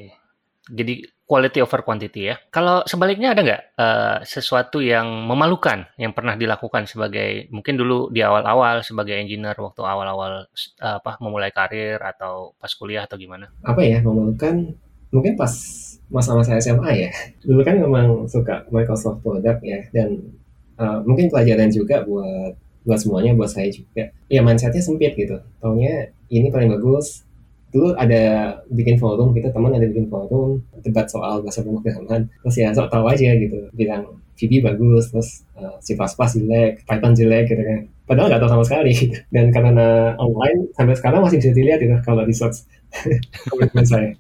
Jadi 0.71 1.03
quality 1.27 1.59
over 1.59 1.83
quantity 1.83 2.31
ya. 2.31 2.35
Kalau 2.47 2.87
sebaliknya 2.87 3.35
ada 3.35 3.41
nggak 3.43 3.63
uh, 3.75 4.17
sesuatu 4.23 4.79
yang 4.79 5.27
memalukan 5.27 5.87
yang 5.99 6.15
pernah 6.15 6.39
dilakukan 6.39 6.87
sebagai 6.87 7.51
mungkin 7.51 7.75
dulu 7.75 8.07
di 8.11 8.23
awal-awal 8.23 8.79
sebagai 8.83 9.19
engineer 9.19 9.55
waktu 9.59 9.83
awal-awal 9.83 10.47
uh, 10.79 10.97
apa 11.03 11.19
memulai 11.19 11.51
karir 11.51 11.99
atau 11.99 12.55
pas 12.55 12.71
kuliah 12.71 13.03
atau 13.03 13.19
gimana? 13.19 13.51
Apa 13.67 13.83
ya 13.83 13.99
memalukan? 13.99 14.71
Mungkin 15.13 15.35
pas 15.35 15.51
masa-masa 16.09 16.55
SMA 16.61 16.89
ya. 16.95 17.11
Dulu 17.47 17.61
kan 17.61 17.75
memang 17.77 18.29
suka 18.29 18.63
Microsoft 18.71 19.21
product 19.21 19.59
ya 19.65 19.83
dan 19.91 20.23
uh, 20.77 21.03
mungkin 21.03 21.27
pelajaran 21.27 21.69
juga 21.73 22.05
buat 22.07 22.55
buat 22.83 22.99
semuanya 22.99 23.35
buat 23.35 23.51
saya 23.51 23.71
juga. 23.71 24.11
Ya 24.27 24.39
mindsetnya 24.43 24.83
sempit 24.83 25.15
gitu. 25.15 25.39
Taunya 25.59 26.11
ini 26.29 26.51
paling 26.51 26.71
bagus 26.71 27.23
dulu 27.73 27.97
ada 27.97 28.53
bikin 28.69 29.01
forum 29.01 29.33
kita 29.33 29.49
teman 29.49 29.73
ada 29.73 29.89
bikin 29.89 30.05
forum 30.05 30.61
debat 30.85 31.09
soal 31.09 31.41
bahasa 31.41 31.65
pemrograman 31.65 32.29
terus 32.45 32.55
ya 32.55 32.69
sok 32.69 32.93
tahu 32.93 33.09
aja 33.09 33.33
gitu. 33.33 33.67
Bilang 33.73 34.21
VB 34.37 34.61
bagus 34.61 35.09
terus 35.09 35.29
uh, 35.57 35.81
C++ 35.81 35.97
jelek 35.97 36.85
Python 36.85 37.13
jelek 37.17 37.49
gitu 37.49 37.63
kan. 37.65 37.81
Padahal 38.03 38.27
nggak 38.29 38.41
tahu 38.45 38.51
sama 38.53 38.63
sekali. 38.69 38.91
Gitu. 38.93 39.17
dan 39.35 39.49
karena 39.49 40.13
online 40.21 40.69
sampai 40.77 40.95
sekarang 40.95 41.25
masih 41.25 41.41
bisa 41.41 41.51
dilihat 41.51 41.79
gitu 41.81 41.97
kalau 42.05 42.21
di 42.21 42.35
search 42.37 42.69
komitmen 43.49 43.85
saya. 43.89 44.13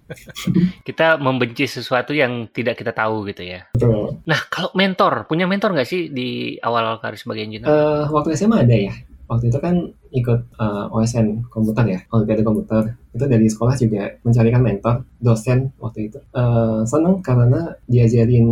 Kita 0.81 1.21
membenci 1.21 1.69
sesuatu 1.69 2.09
yang 2.09 2.49
tidak 2.49 2.81
kita 2.81 2.89
tahu 2.89 3.29
gitu 3.29 3.45
ya. 3.45 3.69
Betul. 3.77 4.17
nah 4.25 4.39
kalau 4.49 4.73
mentor 4.73 5.29
punya 5.29 5.45
mentor 5.45 5.77
nggak 5.77 5.85
sih 5.85 6.09
di 6.09 6.57
awal 6.57 6.97
karir 6.97 7.21
sebagai 7.21 7.45
engineer? 7.45 7.69
Uh, 7.69 8.09
waktu 8.09 8.33
SMA 8.33 8.65
ada 8.65 8.73
ya 8.73 8.93
waktu 9.27 9.49
itu 9.49 9.59
kan 9.59 9.75
ikut 10.13 10.39
uh, 10.61 10.85
eh, 10.87 10.95
OSN 10.95 11.49
komputer 11.49 11.85
ya, 11.89 11.99
Olimpiade 12.13 12.43
komputer. 12.45 12.83
Itu 13.15 13.25
dari 13.25 13.47
sekolah 13.49 13.75
juga 13.77 14.13
mencarikan 14.21 14.61
mentor, 14.61 14.95
dosen 15.17 15.73
waktu 15.81 16.13
itu. 16.13 16.19
Uh, 16.33 16.85
seneng 16.85 17.19
karena 17.25 17.73
diajarin 17.89 18.47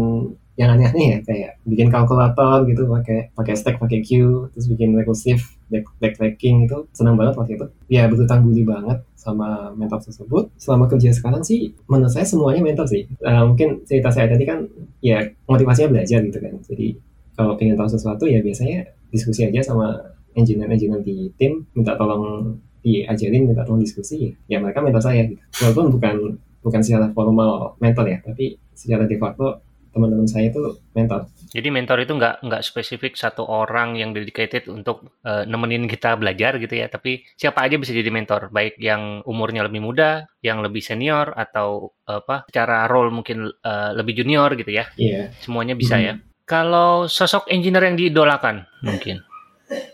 yang 0.60 0.78
aneh-aneh 0.78 1.06
ya 1.16 1.20
kayak 1.24 1.51
bikin 1.63 1.88
kalkulator 1.88 2.68
gitu 2.68 2.84
pakai 2.86 3.32
pakai 3.34 3.56
stack 3.56 3.80
pakai 3.80 4.04
Q 4.04 4.10
terus 4.51 4.68
bikin 4.68 4.94
recursive 4.94 5.42
back 5.72 5.88
backtracking 5.98 6.68
itu 6.68 6.86
senang 6.92 7.16
banget 7.16 7.40
waktu 7.40 7.56
itu. 7.56 7.68
Ya 7.88 8.06
berutang 8.12 8.44
budi 8.44 8.68
banget 8.68 9.01
sama 9.16 9.72
mentor 9.74 10.04
tersebut. 10.04 10.51
Selama 10.60 10.86
kerja 10.92 11.10
sekarang 11.16 11.42
sih 11.42 11.72
menurut 11.88 12.12
saya 12.12 12.28
semuanya 12.28 12.62
mentor 12.62 12.86
sih. 12.86 13.08
Uh, 13.24 13.48
mungkin 13.48 13.82
cerita 13.88 14.12
saya 14.12 14.28
tadi 14.28 14.44
kan 14.44 14.68
ya 15.00 15.24
motivasinya 15.48 15.98
belajar 15.98 16.20
gitu 16.20 16.38
kan. 16.38 16.54
Jadi 16.68 16.88
kalau 17.34 17.56
pengen 17.56 17.80
tahu 17.80 17.90
sesuatu 17.90 18.28
ya 18.28 18.44
biasanya 18.44 18.86
diskusi 19.10 19.48
aja 19.48 19.63
sama 19.63 19.98
engineer-engineer 20.35 21.01
di 21.03 21.31
tim 21.35 21.65
minta 21.75 21.95
tolong 22.00 22.55
diajarin 22.81 23.45
minta 23.45 23.61
tolong 23.63 23.81
diskusi 23.81 24.33
ya 24.50 24.57
mereka 24.57 24.81
mentor 24.81 25.03
saya 25.03 25.27
gitu 25.27 25.41
walaupun 25.61 25.85
bukan 25.93 26.15
bukan 26.61 26.81
secara 26.81 27.09
formal 27.13 27.77
mentor 27.77 28.05
ya 28.09 28.17
tapi 28.21 28.57
secara 28.73 29.05
de 29.05 29.17
facto 29.17 29.61
teman-teman 29.91 30.27
saya 30.27 30.47
itu 30.47 30.79
mentor. 30.95 31.27
Jadi 31.51 31.67
mentor 31.67 32.00
itu 32.00 32.15
nggak 32.15 32.47
nggak 32.47 32.63
spesifik 32.63 33.19
satu 33.19 33.43
orang 33.43 34.00
yang 34.00 34.15
dedicated 34.15 34.71
untuk 34.71 35.19
uh, 35.27 35.43
nemenin 35.43 35.85
kita 35.85 36.15
belajar 36.15 36.55
gitu 36.63 36.79
ya, 36.79 36.88
tapi 36.88 37.27
siapa 37.35 37.67
aja 37.67 37.75
bisa 37.75 37.91
jadi 37.91 38.07
mentor, 38.07 38.50
baik 38.55 38.79
yang 38.79 39.19
umurnya 39.27 39.67
lebih 39.67 39.83
muda, 39.83 40.31
yang 40.39 40.63
lebih 40.63 40.79
senior 40.79 41.35
atau 41.35 41.91
apa, 42.07 42.47
secara 42.47 42.88
role 42.88 43.11
mungkin 43.11 43.51
uh, 43.51 43.91
lebih 43.91 44.23
junior 44.23 44.55
gitu 44.55 44.71
ya. 44.71 44.88
Iya. 44.95 45.11
Yeah. 45.11 45.25
Semuanya 45.43 45.75
bisa 45.75 46.00
hmm. 46.00 46.05
ya. 46.07 46.13
Kalau 46.47 47.07
sosok 47.07 47.47
engineer 47.51 47.91
yang 47.91 48.00
diidolakan 48.00 48.67
mungkin 48.83 49.23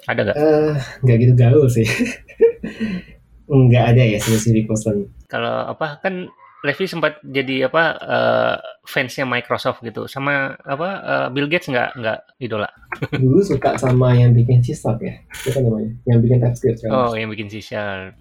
ada 0.10 0.20
nggak? 0.26 0.38
Uh, 0.38 0.74
nggak 1.06 1.18
gitu 1.22 1.34
gaul 1.38 1.68
sih. 1.70 1.88
nggak 3.48 3.86
ada 3.96 4.04
ya 4.04 4.18
spesifik 4.20 4.68
person. 4.68 5.08
Kalau 5.32 5.72
apa 5.72 6.00
kan 6.04 6.28
Levi 6.66 6.90
sempat 6.90 7.22
jadi 7.22 7.70
apa 7.70 7.84
uh, 8.02 8.56
fansnya 8.84 9.30
Microsoft 9.30 9.86
gitu 9.86 10.10
sama 10.10 10.58
apa 10.66 10.90
uh, 11.06 11.28
Bill 11.30 11.46
Gates 11.46 11.70
nggak 11.70 12.02
nggak 12.02 12.20
idola 12.42 12.66
dulu 13.22 13.46
suka 13.46 13.78
sama 13.78 14.18
yang 14.18 14.34
bikin 14.34 14.66
C 14.66 14.74
ya 14.74 15.14
itu 15.22 15.50
kan 15.54 15.62
namanya 15.62 15.92
yang 16.10 16.20
bikin 16.20 16.38
TypeScript 16.42 16.78
kan? 16.82 16.90
oh 16.90 17.14
yang 17.14 17.30
bikin 17.30 17.46
C 17.46 17.62
Sharp 17.62 18.18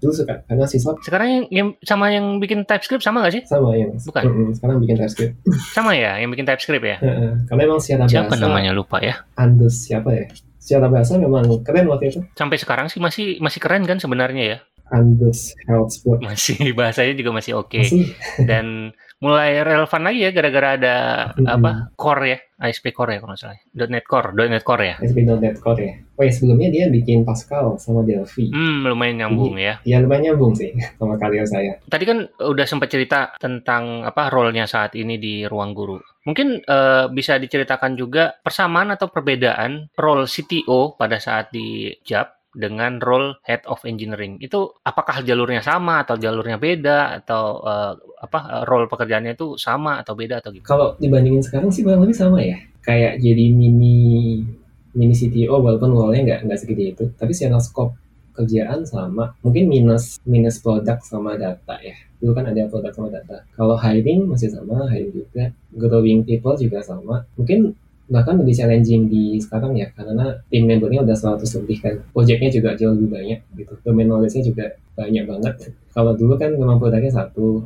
dulu 0.00 0.12
suka 0.16 0.40
karena 0.48 0.64
C 0.64 0.80
sekarang 0.80 1.28
yang, 1.28 1.44
yang 1.52 1.68
sama 1.84 2.08
yang 2.08 2.40
bikin 2.40 2.64
TypeScript 2.64 3.04
sama 3.04 3.28
nggak 3.28 3.34
sih 3.36 3.42
sama 3.44 3.76
yang 3.76 3.92
bukan 3.92 4.22
mm 4.24 4.32
-hmm. 4.32 4.52
sekarang 4.56 4.76
bikin 4.80 4.96
TypeScript 4.96 5.34
sama 5.76 5.92
ya 5.92 6.12
yang 6.16 6.30
bikin 6.32 6.46
TypeScript 6.48 6.84
ya 6.88 6.96
uh 7.04 7.06
-uh. 7.06 7.32
karena 7.44 7.62
emang 7.68 7.80
siapa 7.84 8.08
siapa 8.08 8.34
namanya 8.40 8.72
lupa 8.72 9.04
ya 9.04 9.20
Andus 9.36 9.84
siapa 9.84 10.16
ya 10.16 10.26
secara 10.60 10.92
bahasa 10.92 11.16
memang 11.16 11.48
keren 11.64 11.88
waktu 11.88 12.12
itu. 12.12 12.20
Sampai 12.36 12.60
sekarang 12.60 12.92
sih 12.92 13.00
masih 13.00 13.40
masih 13.40 13.58
keren 13.58 13.88
kan 13.88 13.96
sebenarnya 13.96 14.44
ya? 14.44 14.58
Andus 14.90 15.54
Health 15.70 16.02
Masih 16.20 16.70
bahasanya 16.78 17.14
juga 17.16 17.30
masih 17.32 17.56
oke. 17.56 17.80
Okay. 17.80 18.12
Dan 18.42 18.90
mulai 19.22 19.60
relevan 19.62 20.02
lagi 20.02 20.26
ya 20.26 20.30
gara-gara 20.34 20.68
ada 20.76 20.96
hmm. 21.36 21.46
apa 21.46 21.70
core 21.96 22.24
ya? 22.26 22.38
ASP 22.60 22.92
Core 22.92 23.16
ya 23.16 23.18
kalau 23.24 23.32
nggak 23.32 23.40
salah 23.40 23.60
.NET 23.72 24.04
Core 24.04 24.36
.NET 24.36 24.64
Core 24.64 24.84
ya? 24.84 24.94
ASP.NET 25.00 25.56
Core 25.64 25.80
ya. 25.80 25.94
Oh 26.20 26.22
ya 26.28 26.32
sebelumnya 26.32 26.68
dia 26.68 26.84
bikin 26.92 27.24
Pascal 27.24 27.80
sama 27.80 28.04
Delphi. 28.04 28.52
Hmm 28.52 28.84
lumayan 28.84 29.24
nyambung 29.24 29.56
ya. 29.56 29.80
Ya 29.88 29.96
lumayan 30.04 30.32
nyambung 30.32 30.52
sih 30.52 30.76
sama 31.00 31.16
karya 31.16 31.48
saya. 31.48 31.72
Tadi 31.88 32.04
kan 32.04 32.28
udah 32.36 32.66
sempat 32.68 32.92
cerita 32.92 33.32
tentang 33.40 34.04
apa 34.04 34.28
role-nya 34.28 34.68
saat 34.68 34.92
ini 34.92 35.16
di 35.16 35.48
ruang 35.48 35.72
guru 35.72 35.96
mungkin 36.24 36.60
uh, 36.68 37.08
bisa 37.08 37.40
diceritakan 37.40 37.96
juga 37.96 38.36
persamaan 38.44 38.92
atau 38.92 39.08
perbedaan 39.08 39.88
role 39.96 40.28
CTO 40.28 40.96
pada 41.00 41.16
saat 41.16 41.48
di 41.52 41.88
JAP 42.04 42.40
dengan 42.50 42.98
role 42.98 43.38
head 43.46 43.62
of 43.70 43.78
engineering 43.86 44.34
itu 44.42 44.74
apakah 44.82 45.22
jalurnya 45.22 45.62
sama 45.62 46.02
atau 46.02 46.18
jalurnya 46.18 46.58
beda 46.58 47.22
atau 47.22 47.62
uh, 47.62 47.94
apa 48.18 48.66
role 48.66 48.90
pekerjaannya 48.90 49.38
itu 49.38 49.54
sama 49.54 50.02
atau 50.02 50.18
beda 50.18 50.42
atau 50.42 50.50
gitu? 50.50 50.66
Kalau 50.66 50.98
dibandingin 50.98 51.46
sekarang 51.46 51.70
sih 51.70 51.86
kurang 51.86 52.02
lebih 52.02 52.18
sama 52.18 52.42
ya. 52.42 52.58
Kayak 52.82 53.22
jadi 53.22 53.54
mini 53.54 54.42
mini 54.90 55.14
CTO 55.14 55.62
walaupun 55.62 55.94
role-nya 55.94 56.22
nggak 56.26 56.40
nggak 56.50 56.58
segede 56.58 56.84
itu, 56.98 57.04
tapi 57.14 57.30
secara 57.30 57.62
scope 57.62 57.94
kerjaan 58.34 58.82
sama. 58.82 59.30
Mungkin 59.46 59.70
minus 59.70 60.18
minus 60.26 60.58
produk 60.58 60.98
sama 61.06 61.38
data 61.38 61.78
ya. 61.78 62.09
Dulu 62.20 62.32
kan 62.36 62.44
ada 62.52 62.68
produk 62.68 62.92
sama 62.92 63.08
data. 63.08 63.42
Kalau 63.56 63.74
hiring 63.80 64.28
masih 64.28 64.52
sama, 64.52 64.86
hiring 64.92 65.12
juga. 65.12 65.44
Growing 65.72 66.22
people 66.22 66.54
juga 66.60 66.84
sama. 66.84 67.24
Mungkin 67.40 67.72
bahkan 68.10 68.34
lebih 68.42 68.58
challenging 68.58 69.06
di 69.06 69.38
sekarang 69.38 69.78
ya 69.78 69.86
karena 69.94 70.34
tim 70.50 70.66
membernya 70.66 71.06
udah 71.06 71.14
100 71.14 71.46
lebih 71.62 71.78
kan 71.78 71.94
projectnya 72.10 72.50
juga 72.50 72.74
jauh 72.74 72.90
lebih 72.98 73.06
banyak 73.06 73.38
gitu 73.54 73.74
domain 73.86 74.10
knowledge-nya 74.10 74.50
juga 74.50 74.66
banyak 74.98 75.24
banget 75.30 75.54
kalau 75.94 76.18
dulu 76.18 76.34
kan 76.34 76.50
memang 76.58 76.82
produknya 76.82 77.14
satu 77.14 77.62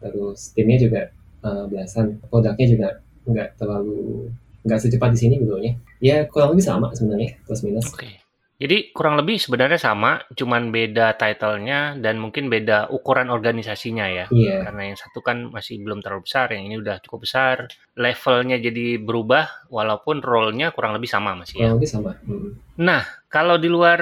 terus 0.00 0.56
timnya 0.56 0.80
juga 0.80 1.00
uh, 1.44 1.68
belasan 1.68 2.16
produknya 2.32 2.66
juga 2.72 2.88
nggak 3.28 3.48
terlalu 3.60 4.32
nggak 4.64 4.80
secepat 4.80 5.12
di 5.12 5.18
sini 5.20 5.34
ya 5.60 5.72
ya 6.00 6.16
kurang 6.24 6.56
lebih 6.56 6.64
sama 6.64 6.88
sebenarnya 6.96 7.36
plus 7.44 7.60
minus 7.60 7.92
okay. 7.92 8.21
Jadi 8.62 8.94
kurang 8.94 9.18
lebih 9.18 9.42
sebenarnya 9.42 9.74
sama, 9.74 10.22
cuman 10.38 10.70
beda 10.70 11.18
titlenya 11.18 11.98
dan 11.98 12.22
mungkin 12.22 12.46
beda 12.46 12.94
ukuran 12.94 13.26
organisasinya 13.26 14.06
ya. 14.06 14.26
Yeah. 14.30 14.62
Karena 14.62 14.94
yang 14.94 14.98
satu 15.02 15.18
kan 15.18 15.50
masih 15.50 15.82
belum 15.82 15.98
terlalu 15.98 16.22
besar, 16.30 16.54
yang 16.54 16.70
ini 16.70 16.78
udah 16.78 17.02
cukup 17.02 17.26
besar. 17.26 17.66
Levelnya 17.98 18.62
jadi 18.62 19.02
berubah, 19.02 19.66
walaupun 19.66 20.22
role-nya 20.22 20.70
kurang 20.70 20.94
lebih 20.94 21.10
sama 21.10 21.34
masih 21.34 21.58
ya. 21.58 21.74
Kurang 21.74 21.82
lebih 21.82 21.90
sama. 21.90 22.14
Hmm. 22.22 22.54
Nah, 22.78 23.02
kalau 23.26 23.58
di 23.58 23.66
luar 23.66 23.98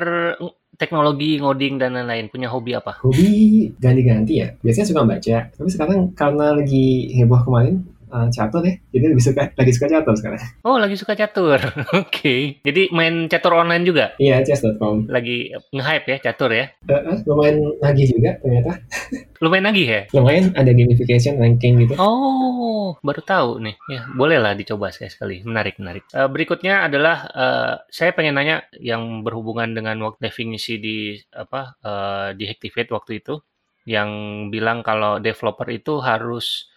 teknologi, 0.76 1.40
ngoding 1.40 1.80
dan 1.80 1.96
lain-lain, 1.96 2.28
punya 2.28 2.52
hobi 2.52 2.76
apa? 2.76 3.00
Hobi 3.00 3.64
ganti-ganti 3.80 4.44
ya. 4.44 4.48
Biasanya 4.60 4.86
suka 4.92 5.08
baca, 5.08 5.36
tapi 5.56 5.68
sekarang 5.72 6.12
karena 6.12 6.52
lagi 6.52 7.16
heboh 7.16 7.48
kemarin, 7.48 7.80
uh, 8.10 8.28
catur 8.28 8.62
ya. 8.66 8.74
Jadi 8.90 9.04
lebih 9.14 9.24
suka 9.24 9.42
lagi 9.54 9.72
suka 9.72 9.86
catur 9.88 10.14
sekarang. 10.18 10.42
Oh, 10.66 10.76
lagi 10.76 10.94
suka 10.98 11.16
catur. 11.16 11.58
Oke. 11.62 11.80
okay. 11.96 12.40
Jadi 12.62 12.92
main 12.92 13.26
catur 13.30 13.56
online 13.56 13.82
juga? 13.86 14.12
Iya, 14.20 14.44
chess.com. 14.44 15.08
Lagi 15.08 15.50
nge-hype 15.72 16.06
ya 16.06 16.16
catur 16.30 16.50
ya? 16.52 16.68
Uh, 16.86 16.94
uh, 16.94 17.16
lumayan 17.24 17.56
lagi 17.80 18.04
juga 18.06 18.36
ternyata. 18.42 18.76
lumayan 19.42 19.66
lagi 19.72 19.82
ya? 19.88 20.00
Lumayan 20.12 20.52
ada 20.52 20.70
gamification 20.70 21.40
ranking 21.40 21.86
gitu. 21.86 21.96
Oh, 21.96 22.98
baru 23.00 23.22
tahu 23.24 23.50
nih. 23.64 23.74
Ya, 23.88 24.04
bolehlah 24.12 24.52
dicoba 24.52 24.92
saya 24.92 25.08
sekali. 25.08 25.40
Menarik, 25.42 25.80
menarik. 25.80 26.04
Uh, 26.12 26.28
berikutnya 26.28 26.86
adalah 26.86 27.24
uh, 27.32 27.74
saya 27.88 28.12
pengen 28.12 28.36
nanya 28.36 28.68
yang 28.76 29.24
berhubungan 29.24 29.72
dengan 29.72 29.96
waktu 30.04 30.20
definisi 30.28 30.76
di 30.76 31.16
apa 31.32 31.80
uh, 31.82 32.28
di 32.36 32.46
Activate 32.46 32.92
waktu 32.92 33.24
itu 33.24 33.40
yang 33.88 34.10
bilang 34.52 34.84
kalau 34.84 35.18
developer 35.18 35.66
itu 35.72 35.98
harus 36.04 36.68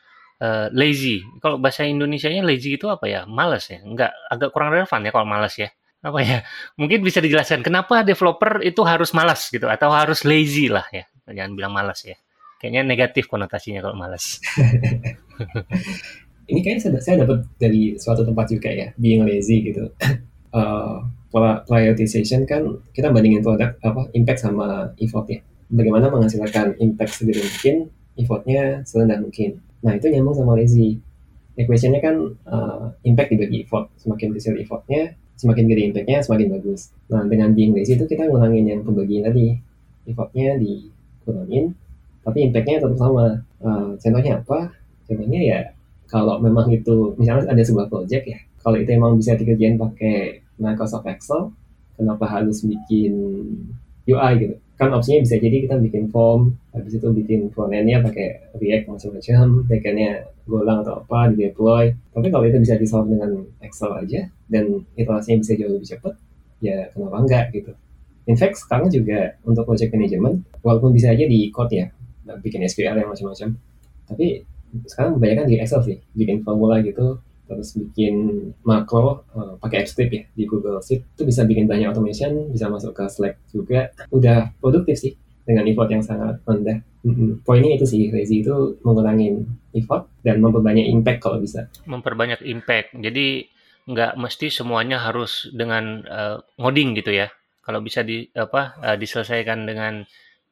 uh, 0.44 0.68
lazy. 0.76 1.24
Kalau 1.40 1.58
bahasa 1.58 1.88
Indonesia-nya 1.88 2.44
lazy 2.44 2.76
itu 2.76 2.92
apa 2.92 3.08
ya? 3.08 3.24
Males 3.24 3.72
ya? 3.72 3.80
Enggak, 3.80 4.12
agak 4.28 4.52
kurang 4.52 4.76
relevan 4.76 5.00
ya 5.08 5.12
kalau 5.16 5.28
males 5.28 5.56
ya. 5.56 5.72
Apa 6.04 6.20
ya? 6.20 6.44
Mungkin 6.80 7.00
bisa 7.00 7.24
dijelaskan 7.24 7.64
kenapa 7.64 8.04
developer 8.04 8.60
itu 8.60 8.84
harus 8.84 9.16
malas 9.16 9.48
gitu 9.48 9.72
atau 9.72 9.90
harus 9.90 10.28
lazy 10.28 10.68
lah 10.68 10.84
ya. 10.92 11.08
Jangan 11.32 11.56
bilang 11.56 11.72
malas 11.72 12.04
ya. 12.04 12.20
Kayaknya 12.60 12.82
negatif 12.84 13.28
konotasinya 13.32 13.80
kalau 13.84 13.96
malas. 13.96 14.40
Ini 16.44 16.60
kayaknya 16.60 16.80
saya, 16.84 17.00
saya 17.00 17.16
dapat 17.24 17.48
dari 17.56 17.96
suatu 17.96 18.28
tempat 18.28 18.52
juga 18.52 18.68
ya, 18.68 18.92
being 19.00 19.24
lazy 19.24 19.64
gitu. 19.64 19.88
Uh, 20.54 21.02
prioritization 21.66 22.46
kan 22.46 22.78
kita 22.94 23.10
bandingin 23.10 23.42
produk 23.42 23.74
apa 23.82 24.06
impact 24.14 24.46
sama 24.46 24.94
effort 25.02 25.26
ya. 25.26 25.42
Bagaimana 25.74 26.14
menghasilkan 26.14 26.78
impact 26.78 27.10
segede 27.10 27.42
mungkin, 27.42 27.90
effortnya 28.22 28.86
serendah 28.86 29.18
mungkin 29.18 29.58
Nah 29.84 29.92
itu 30.00 30.08
nyambung 30.10 30.36
sama 30.36 30.56
lazy. 30.56 30.98
Equationnya 31.54 32.02
kan 32.02 32.16
uh, 32.50 32.90
impact 33.06 33.30
dibagi 33.36 33.68
effort. 33.68 33.92
Semakin 34.00 34.34
kecil 34.34 34.58
effortnya, 34.58 35.14
semakin 35.38 35.70
gede 35.70 35.82
impactnya, 35.94 36.20
semakin 36.26 36.48
bagus. 36.58 36.90
Nah 37.12 37.22
dengan 37.30 37.54
being 37.54 37.78
lazy 37.78 38.00
itu 38.00 38.08
kita 38.10 38.26
ngurangin 38.26 38.66
yang 38.66 38.82
pembagian 38.82 39.30
tadi. 39.30 39.60
Effortnya 40.04 40.60
dikurangin, 40.60 41.76
tapi 42.26 42.50
impactnya 42.50 42.82
tetap 42.82 42.98
sama. 42.98 43.44
Uh, 43.64 43.96
contohnya 44.00 44.42
apa? 44.42 44.72
Contohnya 45.06 45.40
ya 45.40 45.60
kalau 46.08 46.40
memang 46.40 46.68
itu 46.72 47.16
misalnya 47.20 47.48
ada 47.48 47.64
sebuah 47.64 47.88
project 47.88 48.24
ya, 48.28 48.40
kalau 48.64 48.78
itu 48.80 48.90
emang 48.96 49.20
bisa 49.20 49.36
dikerjain 49.36 49.76
pakai 49.76 50.44
Microsoft 50.60 51.08
Excel, 51.10 51.52
kenapa 51.96 52.26
harus 52.28 52.64
bikin 52.64 53.14
UI 54.08 54.32
gitu? 54.40 54.56
Kan 54.84 54.92
opsinya 54.92 55.24
bisa 55.24 55.36
jadi 55.40 55.58
kita 55.66 55.76
bikin 55.80 56.12
form 56.12 56.60
habis 56.76 57.00
itu 57.00 57.08
bikin 57.10 57.48
frontendnya 57.50 58.04
pakai 58.04 58.54
React 58.60 58.86
macam-macam 58.92 59.46
backendnya 59.72 60.12
Golang 60.44 60.84
atau 60.84 61.00
apa 61.00 61.32
di 61.32 61.48
deploy 61.48 61.96
tapi 62.12 62.28
kalau 62.28 62.44
itu 62.44 62.60
bisa 62.60 62.76
disolve 62.76 63.08
dengan 63.08 63.48
Excel 63.64 63.92
aja 63.96 64.22
dan 64.52 64.84
iterasinya 65.00 65.40
bisa 65.40 65.54
jauh 65.56 65.72
lebih 65.72 65.88
cepat 65.88 66.14
ya 66.60 66.88
kenapa 66.92 67.18
enggak 67.24 67.46
gitu. 67.56 67.72
In 68.24 68.40
fact 68.40 68.56
sekarang 68.60 68.88
juga 68.88 69.36
untuk 69.44 69.68
project 69.68 69.92
management 69.92 70.44
walaupun 70.64 70.96
bisa 70.96 71.12
aja 71.12 71.24
di 71.28 71.48
code 71.52 71.76
ya 71.76 71.88
bikin 72.40 72.64
SQL 72.64 73.00
yang 73.00 73.12
macam-macam 73.12 73.56
tapi 74.08 74.48
sekarang 74.88 75.20
kebanyakan 75.20 75.46
di 75.48 75.56
Excel 75.60 75.82
sih 75.84 75.98
bikin 76.16 76.44
formula 76.44 76.80
gitu 76.84 77.20
terus 77.44 77.76
bikin 77.76 78.16
makro 78.64 79.28
uh, 79.36 79.60
pakai 79.60 79.84
AppScript 79.84 80.14
ya 80.14 80.24
di 80.34 80.44
Google 80.48 80.80
Sheet. 80.80 81.18
Itu 81.18 81.24
bisa 81.28 81.44
bikin 81.44 81.68
banyak 81.68 81.92
automation 81.92 82.50
bisa 82.50 82.72
masuk 82.72 82.96
ke 82.96 83.06
Slack 83.10 83.36
juga. 83.52 83.92
Udah 84.10 84.52
produktif 84.60 85.00
sih 85.00 85.14
dengan 85.44 85.68
effort 85.68 85.92
yang 85.92 86.04
sangat 86.04 86.40
rendah. 86.48 86.80
Mm-hmm. 87.04 87.44
poinnya 87.44 87.76
itu 87.76 87.84
sih 87.84 88.08
lazy 88.16 88.48
itu 88.48 88.80
mengurangi 88.80 89.36
effort 89.76 90.08
dan 90.24 90.40
memperbanyak 90.40 90.88
impact 90.88 91.20
kalau 91.20 91.36
bisa. 91.36 91.68
Memperbanyak 91.84 92.40
impact. 92.48 92.96
Jadi 92.96 93.44
nggak 93.84 94.16
mesti 94.16 94.48
semuanya 94.48 95.04
harus 95.04 95.52
dengan 95.52 96.00
uh, 96.08 96.40
ngoding 96.56 96.96
gitu 96.96 97.12
ya. 97.12 97.28
Kalau 97.60 97.84
bisa 97.84 98.08
di 98.08 98.24
apa 98.32 98.80
uh, 98.80 98.96
diselesaikan 98.96 99.68
dengan 99.68 100.08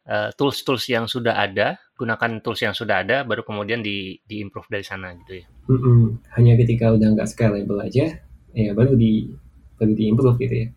tools-tools 0.07 0.85
uh, 0.89 0.91
yang 0.99 1.05
sudah 1.05 1.37
ada 1.37 1.77
gunakan 1.95 2.41
tools 2.41 2.65
yang 2.65 2.73
sudah 2.73 3.05
ada 3.05 3.21
baru 3.21 3.45
kemudian 3.45 3.85
di 3.85 4.17
di 4.25 4.41
improve 4.41 4.65
dari 4.67 4.81
sana 4.81 5.13
gitu 5.21 5.41
ya. 5.41 5.45
Mm-mm. 5.69 6.17
Hanya 6.33 6.57
ketika 6.57 6.89
udah 6.89 7.07
nggak 7.13 7.29
scalable 7.29 7.77
aja 7.77 8.17
ya 8.57 8.71
baru 8.73 8.97
di 8.97 9.29
baru 9.77 9.93
di 9.93 10.03
improve 10.09 10.37
gitu 10.41 10.55
ya. 10.65 10.67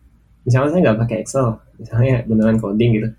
Misalnya 0.45 0.69
saya 0.77 0.81
nggak 0.85 0.99
pakai 1.01 1.17
Excel, 1.25 1.57
misalnya 1.81 2.21
beneran 2.29 2.61
coding 2.61 2.91
gitu. 3.01 3.09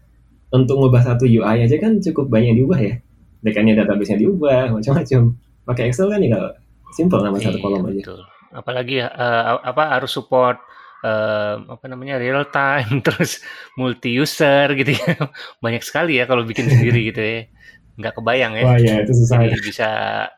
Untuk 0.54 0.78
ngubah 0.78 1.02
satu 1.02 1.26
UI 1.26 1.66
aja 1.66 1.76
kan 1.82 1.98
cukup 1.98 2.30
banyak 2.30 2.54
diubah 2.54 2.78
ya. 2.78 2.94
Backendnya 3.42 3.82
database-nya 3.82 4.22
diubah, 4.22 4.70
macam-macam. 4.78 5.34
Pakai 5.66 5.90
Excel 5.90 6.06
kan 6.06 6.22
tinggal 6.22 6.54
Simple 6.94 7.20
nama 7.20 7.36
satu 7.42 7.58
Iya, 7.58 7.64
kolom 7.66 7.82
aja. 7.82 7.92
betul. 7.98 8.20
Apalagi 8.54 8.96
uh, 9.02 9.58
apa 9.58 9.82
harus 9.98 10.14
support 10.14 10.62
uh, 11.04 11.54
apa 11.66 11.84
namanya 11.90 12.16
real 12.16 12.46
time 12.48 13.00
terus 13.06 13.42
multi 13.74 14.16
user 14.16 14.72
gitu 14.78 14.96
ya. 14.96 15.28
Banyak 15.64 15.82
sekali 15.84 16.16
ya 16.16 16.24
kalau 16.24 16.46
bikin 16.46 16.70
sendiri 16.70 17.12
gitu 17.12 17.20
ya. 17.20 17.40
Nggak 17.96 18.14
kebayang 18.20 18.52
ya. 18.56 18.64
Wah 18.64 18.78
ya 18.78 18.94
itu 19.04 19.12
susah. 19.12 19.42
Jadi 19.44 19.60
bisa 19.60 19.88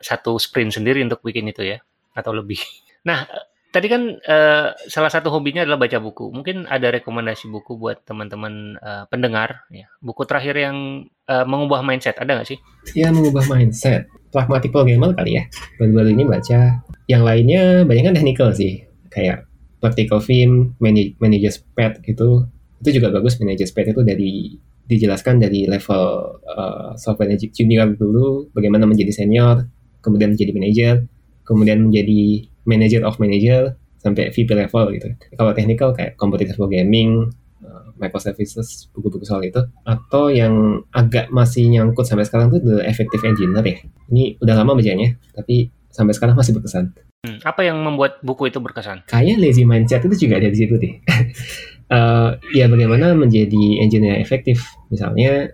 satu 0.03 0.39
sprint 0.41 0.75
sendiri 0.75 1.03
untuk 1.05 1.23
bikin 1.23 1.47
itu 1.51 1.63
ya 1.63 1.79
atau 2.17 2.35
lebih. 2.35 2.59
Nah, 3.07 3.25
tadi 3.73 3.89
kan 3.89 4.21
uh, 4.21 4.75
salah 4.85 5.09
satu 5.09 5.33
hobinya 5.33 5.65
adalah 5.65 5.81
baca 5.81 5.97
buku. 5.97 6.29
Mungkin 6.29 6.69
ada 6.69 6.93
rekomendasi 6.93 7.49
buku 7.49 7.81
buat 7.81 8.05
teman-teman 8.05 8.77
uh, 8.77 9.09
pendengar 9.09 9.65
ya. 9.73 9.89
Buku 10.03 10.29
terakhir 10.29 10.61
yang 10.61 11.09
uh, 11.25 11.47
mengubah 11.49 11.81
mindset 11.81 12.21
ada 12.21 12.37
nggak 12.37 12.53
sih? 12.53 12.59
Ya 12.93 13.09
mengubah 13.09 13.49
mindset. 13.49 14.05
Pragmatic 14.29 14.77
Programmer 14.77 15.17
kali 15.17 15.41
ya. 15.41 15.49
Baru-baru 15.81 16.13
ini 16.13 16.25
baca. 16.29 16.85
Yang 17.09 17.23
lainnya 17.25 17.63
banyak 17.89 18.05
kan 18.13 18.15
technical 18.19 18.49
sih. 18.53 18.85
Kayak 19.09 19.48
Practical 19.79 20.19
Film, 20.19 20.75
Manage, 20.83 21.15
Manager's 21.23 21.59
Pad 21.75 22.03
itu. 22.07 22.47
Itu 22.83 22.91
juga 22.95 23.15
bagus. 23.15 23.39
Manager's 23.39 23.75
Pad 23.75 23.95
itu 23.95 24.03
dari 24.03 24.59
dijelaskan 24.89 25.39
dari 25.45 25.69
level 25.69 26.05
uh, 26.49 26.97
software 26.97 27.37
junior 27.37 27.93
dulu, 27.93 28.49
bagaimana 28.57 28.89
menjadi 28.89 29.13
senior, 29.13 29.69
kemudian 30.01 30.33
menjadi 30.33 30.53
manager, 30.57 30.95
kemudian 31.45 31.79
menjadi 31.85 32.49
manager 32.65 33.05
of 33.05 33.21
manager, 33.21 33.77
sampai 34.01 34.33
VP 34.33 34.49
level 34.57 34.85
gitu. 34.97 35.09
Kalau 35.37 35.53
technical 35.53 35.93
kayak 35.93 36.17
competitive 36.17 36.57
programming, 36.57 37.29
uh, 37.61 37.93
microservices, 38.01 38.89
buku-buku 38.97 39.29
soal 39.29 39.45
itu. 39.45 39.61
Atau 39.85 40.33
yang 40.33 40.81
agak 40.97 41.29
masih 41.29 41.69
nyangkut 41.69 42.09
sampai 42.09 42.25
sekarang 42.25 42.49
tuh 42.49 42.65
The 42.65 42.89
Effective 42.89 43.21
Engineer 43.27 43.61
ya. 43.67 43.79
Ini 44.09 44.41
udah 44.41 44.55
lama 44.57 44.73
bacanya, 44.79 45.19
tapi 45.37 45.69
sampai 45.93 46.17
sekarang 46.17 46.39
masih 46.39 46.57
berkesan. 46.57 47.08
Hmm, 47.27 47.43
apa 47.43 47.67
yang 47.67 47.83
membuat 47.83 48.23
buku 48.23 48.47
itu 48.47 48.63
berkesan? 48.63 49.03
Kayak 49.11 49.43
lazy 49.43 49.67
mindset 49.67 50.07
itu 50.07 50.15
juga 50.15 50.39
ada 50.39 50.55
di 50.55 50.55
situ 50.55 50.79
deh. 50.79 51.03
uh, 51.91 52.39
ya 52.59 52.71
bagaimana 52.71 53.11
menjadi 53.19 53.83
engineer 53.83 54.23
efektif. 54.23 54.63
Misalnya 54.87 55.51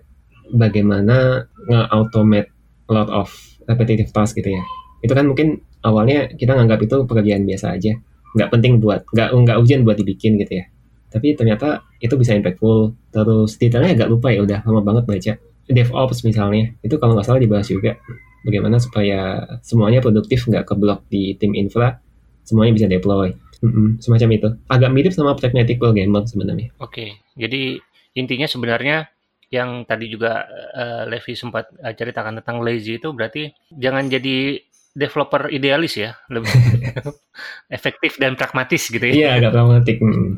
bagaimana 0.53 1.49
nge-automate 1.65 2.53
a 2.85 2.91
lot 2.93 3.09
of 3.09 3.33
repetitive 3.65 4.13
task 4.13 4.37
gitu 4.37 4.53
ya. 4.53 4.61
Itu 5.01 5.17
kan 5.17 5.25
mungkin 5.25 5.57
awalnya 5.81 6.29
kita 6.37 6.53
nganggap 6.53 6.85
itu 6.85 7.01
pekerjaan 7.09 7.49
biasa 7.49 7.73
aja. 7.73 7.97
Nggak 8.37 8.49
penting 8.53 8.77
buat, 8.77 9.01
nggak, 9.09 9.33
nggak 9.33 9.57
ujian 9.57 9.81
buat 9.81 9.97
dibikin 9.97 10.37
gitu 10.37 10.61
ya. 10.61 10.69
Tapi 11.09 11.33
ternyata 11.33 11.81
itu 11.97 12.13
bisa 12.13 12.37
impactful. 12.37 12.93
Terus 13.09 13.57
detailnya 13.57 13.97
agak 13.97 14.13
lupa 14.13 14.29
ya, 14.29 14.45
udah 14.45 14.61
lama 14.69 14.85
banget 14.85 15.03
baca. 15.09 15.33
DevOps 15.65 16.21
misalnya, 16.21 16.77
itu 16.85 16.93
kalau 17.01 17.17
nggak 17.17 17.25
salah 17.25 17.41
dibahas 17.41 17.65
juga 17.65 17.97
bagaimana 18.45 18.77
supaya 18.77 19.43
semuanya 19.65 19.99
produktif 19.99 20.45
nggak 20.45 20.69
keblok 20.69 21.03
di 21.09 21.33
tim 21.35 21.57
infra 21.57 21.97
semuanya 22.45 22.77
bisa 22.77 22.87
deploy. 22.87 23.33
Mm-hmm, 23.65 23.87
semacam 23.97 24.29
itu. 24.37 24.49
Agak 24.69 24.93
mirip 24.93 25.11
sama 25.11 25.33
pragmatic 25.33 25.81
programmer 25.81 26.21
sebenarnya. 26.29 26.69
Oke 26.77 26.93
okay. 26.93 27.09
jadi 27.33 27.81
intinya 28.15 28.45
sebenarnya 28.45 29.09
yang 29.53 29.85
tadi 29.85 30.09
juga 30.09 30.45
uh, 30.73 31.03
Levi 31.05 31.33
sempat 31.37 31.69
uh, 31.77 31.93
ceritakan 31.93 32.41
tentang 32.41 32.61
lazy 32.65 32.97
itu 32.97 33.13
berarti 33.13 33.53
jangan 33.71 34.09
jadi 34.09 34.57
developer 34.95 35.51
idealis 35.51 35.99
ya 35.99 36.15
lebih 36.31 36.49
efektif 37.77 38.15
dan 38.17 38.39
pragmatis 38.39 38.87
gitu 38.89 39.03
ya. 39.03 39.13
Iya 39.13 39.29
agak 39.43 39.51
pragmatik 39.53 39.97
mm. 39.99 40.29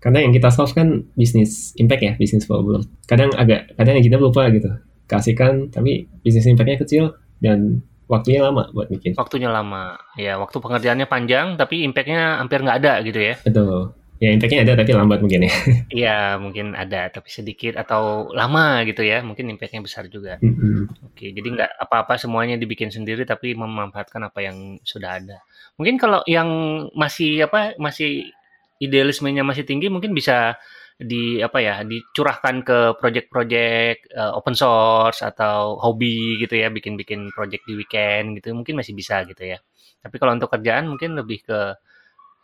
karena 0.00 0.18
yang 0.24 0.32
kita 0.32 0.48
solve 0.48 0.72
kan 0.72 1.04
bisnis 1.14 1.76
impact 1.76 2.02
ya 2.02 2.12
bisnis 2.16 2.48
problem 2.48 2.86
kadang 3.04 3.30
agak 3.36 3.72
kadang 3.76 4.00
yang 4.00 4.06
kita 4.08 4.16
lupa 4.18 4.48
gitu. 4.50 4.68
Kasihkan 5.08 5.72
tapi 5.72 6.08
bisnis 6.20 6.48
impactnya 6.48 6.80
kecil 6.84 7.04
dan 7.38 7.82
waktunya 8.08 8.40
lama 8.42 8.66
buat 8.72 8.88
bikin. 8.88 9.14
Waktunya 9.14 9.52
lama, 9.52 10.00
ya 10.16 10.40
waktu 10.40 10.56
pengerjaannya 10.58 11.06
panjang 11.06 11.54
tapi 11.60 11.84
impactnya 11.84 12.40
hampir 12.40 12.64
nggak 12.64 12.78
ada 12.82 12.92
gitu 13.04 13.20
ya. 13.20 13.34
Betul. 13.44 13.92
Ya 14.18 14.34
impactnya 14.34 14.66
ada 14.66 14.74
tapi 14.82 14.90
lambat 14.98 15.22
mungkin 15.22 15.46
ya. 15.46 15.52
Iya 16.02 16.18
mungkin 16.42 16.74
ada 16.74 17.06
tapi 17.06 17.30
sedikit 17.30 17.78
atau 17.78 18.34
lama 18.34 18.82
gitu 18.82 19.06
ya. 19.06 19.22
Mungkin 19.22 19.46
impactnya 19.54 19.78
besar 19.78 20.10
juga. 20.10 20.42
Mm 20.42 20.54
-hmm. 20.58 20.78
Oke 21.06 21.30
jadi 21.30 21.46
nggak 21.46 21.70
apa-apa 21.86 22.18
semuanya 22.18 22.58
dibikin 22.58 22.90
sendiri 22.90 23.22
tapi 23.22 23.54
memanfaatkan 23.54 24.26
apa 24.26 24.42
yang 24.42 24.82
sudah 24.82 25.22
ada. 25.22 25.38
Mungkin 25.78 26.02
kalau 26.02 26.26
yang 26.26 26.50
masih 26.98 27.46
apa 27.46 27.78
masih 27.78 28.34
idealismenya 28.82 29.46
masih 29.46 29.62
tinggi 29.62 29.86
mungkin 29.86 30.10
bisa 30.14 30.58
di 30.98 31.38
apa 31.38 31.62
ya 31.62 31.86
dicurahkan 31.86 32.66
ke 32.66 32.78
project-project 32.98 34.10
uh, 34.18 34.34
open 34.34 34.58
source 34.58 35.22
atau 35.22 35.78
hobi 35.78 36.42
gitu 36.42 36.58
ya 36.58 36.74
bikin-bikin 36.74 37.30
project 37.30 37.62
di 37.70 37.78
weekend 37.78 38.34
gitu 38.42 38.50
mungkin 38.50 38.74
masih 38.74 38.98
bisa 38.98 39.22
gitu 39.22 39.46
ya. 39.46 39.62
Tapi 40.02 40.18
kalau 40.18 40.34
untuk 40.34 40.50
kerjaan 40.50 40.90
mungkin 40.90 41.14
lebih 41.14 41.46
ke 41.46 41.78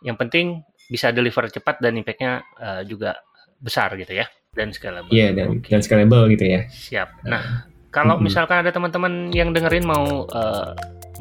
yang 0.07 0.15
penting 0.15 0.63
bisa 0.87 1.11
deliver 1.11 1.51
cepat 1.51 1.83
dan 1.83 1.99
impactnya 1.99 2.47
uh, 2.55 2.81
juga 2.87 3.19
besar 3.59 3.91
gitu 3.99 4.15
ya 4.15 4.25
dan 4.55 4.71
scalable. 4.71 5.11
Iya 5.11 5.19
yeah, 5.19 5.29
dan 5.35 5.47
okay. 5.59 5.69
dan 5.75 5.81
scalable 5.83 6.23
gitu 6.31 6.45
ya. 6.47 6.61
Siap. 6.71 7.27
Nah 7.27 7.67
kalau 7.91 8.19
misalkan 8.23 8.63
ada 8.63 8.71
teman-teman 8.71 9.35
yang 9.35 9.51
dengerin 9.51 9.83
mau 9.83 10.23
uh, 10.31 10.71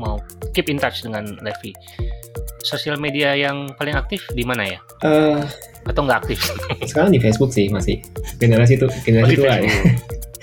mau 0.00 0.18
keep 0.52 0.68
in 0.70 0.78
touch 0.80 1.02
dengan 1.04 1.24
Levi 1.42 1.74
sosial 2.64 2.96
media 2.96 3.36
yang 3.36 3.68
paling 3.76 3.92
aktif 3.92 4.24
di 4.32 4.40
mana 4.40 4.64
ya 4.64 4.78
uh, 5.04 5.44
atau 5.84 6.00
nggak 6.04 6.18
aktif? 6.24 6.40
Sekarang 6.90 7.12
di 7.12 7.20
Facebook 7.20 7.52
sih 7.52 7.68
masih 7.68 8.00
generasi 8.40 8.80
itu 8.80 8.88
generasi 9.04 9.36
oh, 9.36 9.38
tua 9.44 9.54
ya. 9.60 9.70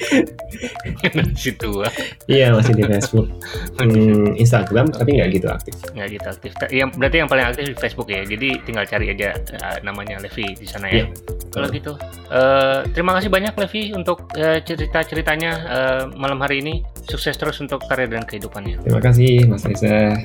generasi 1.02 1.52
tua. 1.58 1.88
iya 2.30 2.54
masih 2.54 2.74
di 2.78 2.84
Facebook. 2.86 3.28
Hmm, 3.82 4.38
Instagram 4.38 4.94
tapi 4.94 5.18
nggak 5.18 5.42
gitu 5.42 5.48
aktif. 5.50 5.74
Nggak 5.98 6.08
gitu 6.14 6.28
aktif. 6.30 6.52
Yang 6.70 6.90
berarti 7.02 7.18
yang 7.18 7.30
paling 7.34 7.46
aktif 7.50 7.64
di 7.66 7.76
Facebook 7.82 8.14
ya. 8.14 8.22
Jadi 8.22 8.62
tinggal 8.62 8.86
cari 8.86 9.10
aja 9.10 9.34
uh, 9.34 9.82
namanya 9.82 10.22
Levi 10.22 10.54
di 10.54 10.68
sana 10.70 10.86
ya. 10.86 11.02
Yeah. 11.02 11.08
Kalau 11.50 11.68
gitu, 11.74 11.98
uh, 12.32 12.88
terima 12.96 13.14
kasih 13.20 13.28
banyak 13.28 13.54
Levi 13.60 13.92
untuk 13.92 14.32
uh, 14.40 14.58
cerita-ceritanya 14.64 15.52
uh, 15.68 16.04
malam 16.16 16.40
hari 16.40 16.64
ini. 16.64 16.82
Sukses 17.06 17.36
terus 17.36 17.60
untuk 17.60 17.84
karir 17.86 18.08
dan 18.08 18.24
kehidupannya. 18.24 18.82
Terima 18.88 19.04
kasih 19.04 19.46
Mas 19.52 19.68
Reza. 19.68 20.16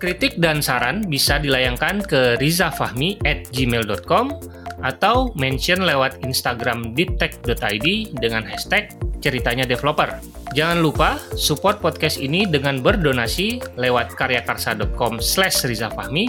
Kritik 0.00 0.42
dan 0.42 0.58
saran 0.58 1.06
bisa 1.06 1.38
dilayangkan 1.38 2.02
ke 2.02 2.34
rizafahmi 2.42 3.22
at 3.22 3.46
gmail.com 3.54 4.34
atau 4.82 5.30
mention 5.38 5.86
lewat 5.86 6.26
Instagram 6.26 6.90
ditek.id 6.98 8.18
dengan 8.18 8.42
hashtag 8.42 8.90
ceritanya 9.22 9.62
developer. 9.64 10.18
Jangan 10.52 10.82
lupa 10.82 11.16
support 11.38 11.80
podcast 11.80 12.20
ini 12.20 12.44
dengan 12.44 12.82
berdonasi 12.82 13.62
lewat 13.80 14.12
karyakarsa.com 14.18 15.22
slash 15.22 15.64
rizafahmi 15.64 16.28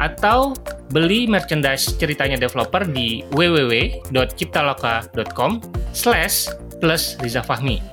atau 0.00 0.56
beli 0.90 1.28
merchandise 1.28 1.92
ceritanya 2.00 2.40
developer 2.40 2.88
di 2.88 3.20
www.ciptaloka.com 3.36 5.60
slash 5.92 6.48
plus 6.80 7.20
rizafahmi. 7.20 7.84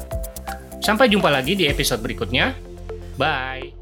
Sampai 0.81 1.12
jumpa 1.12 1.27
lagi 1.27 1.60
di 1.60 1.67
episode 1.67 1.99
berikutnya. 1.99 2.55
Bye! 3.19 3.77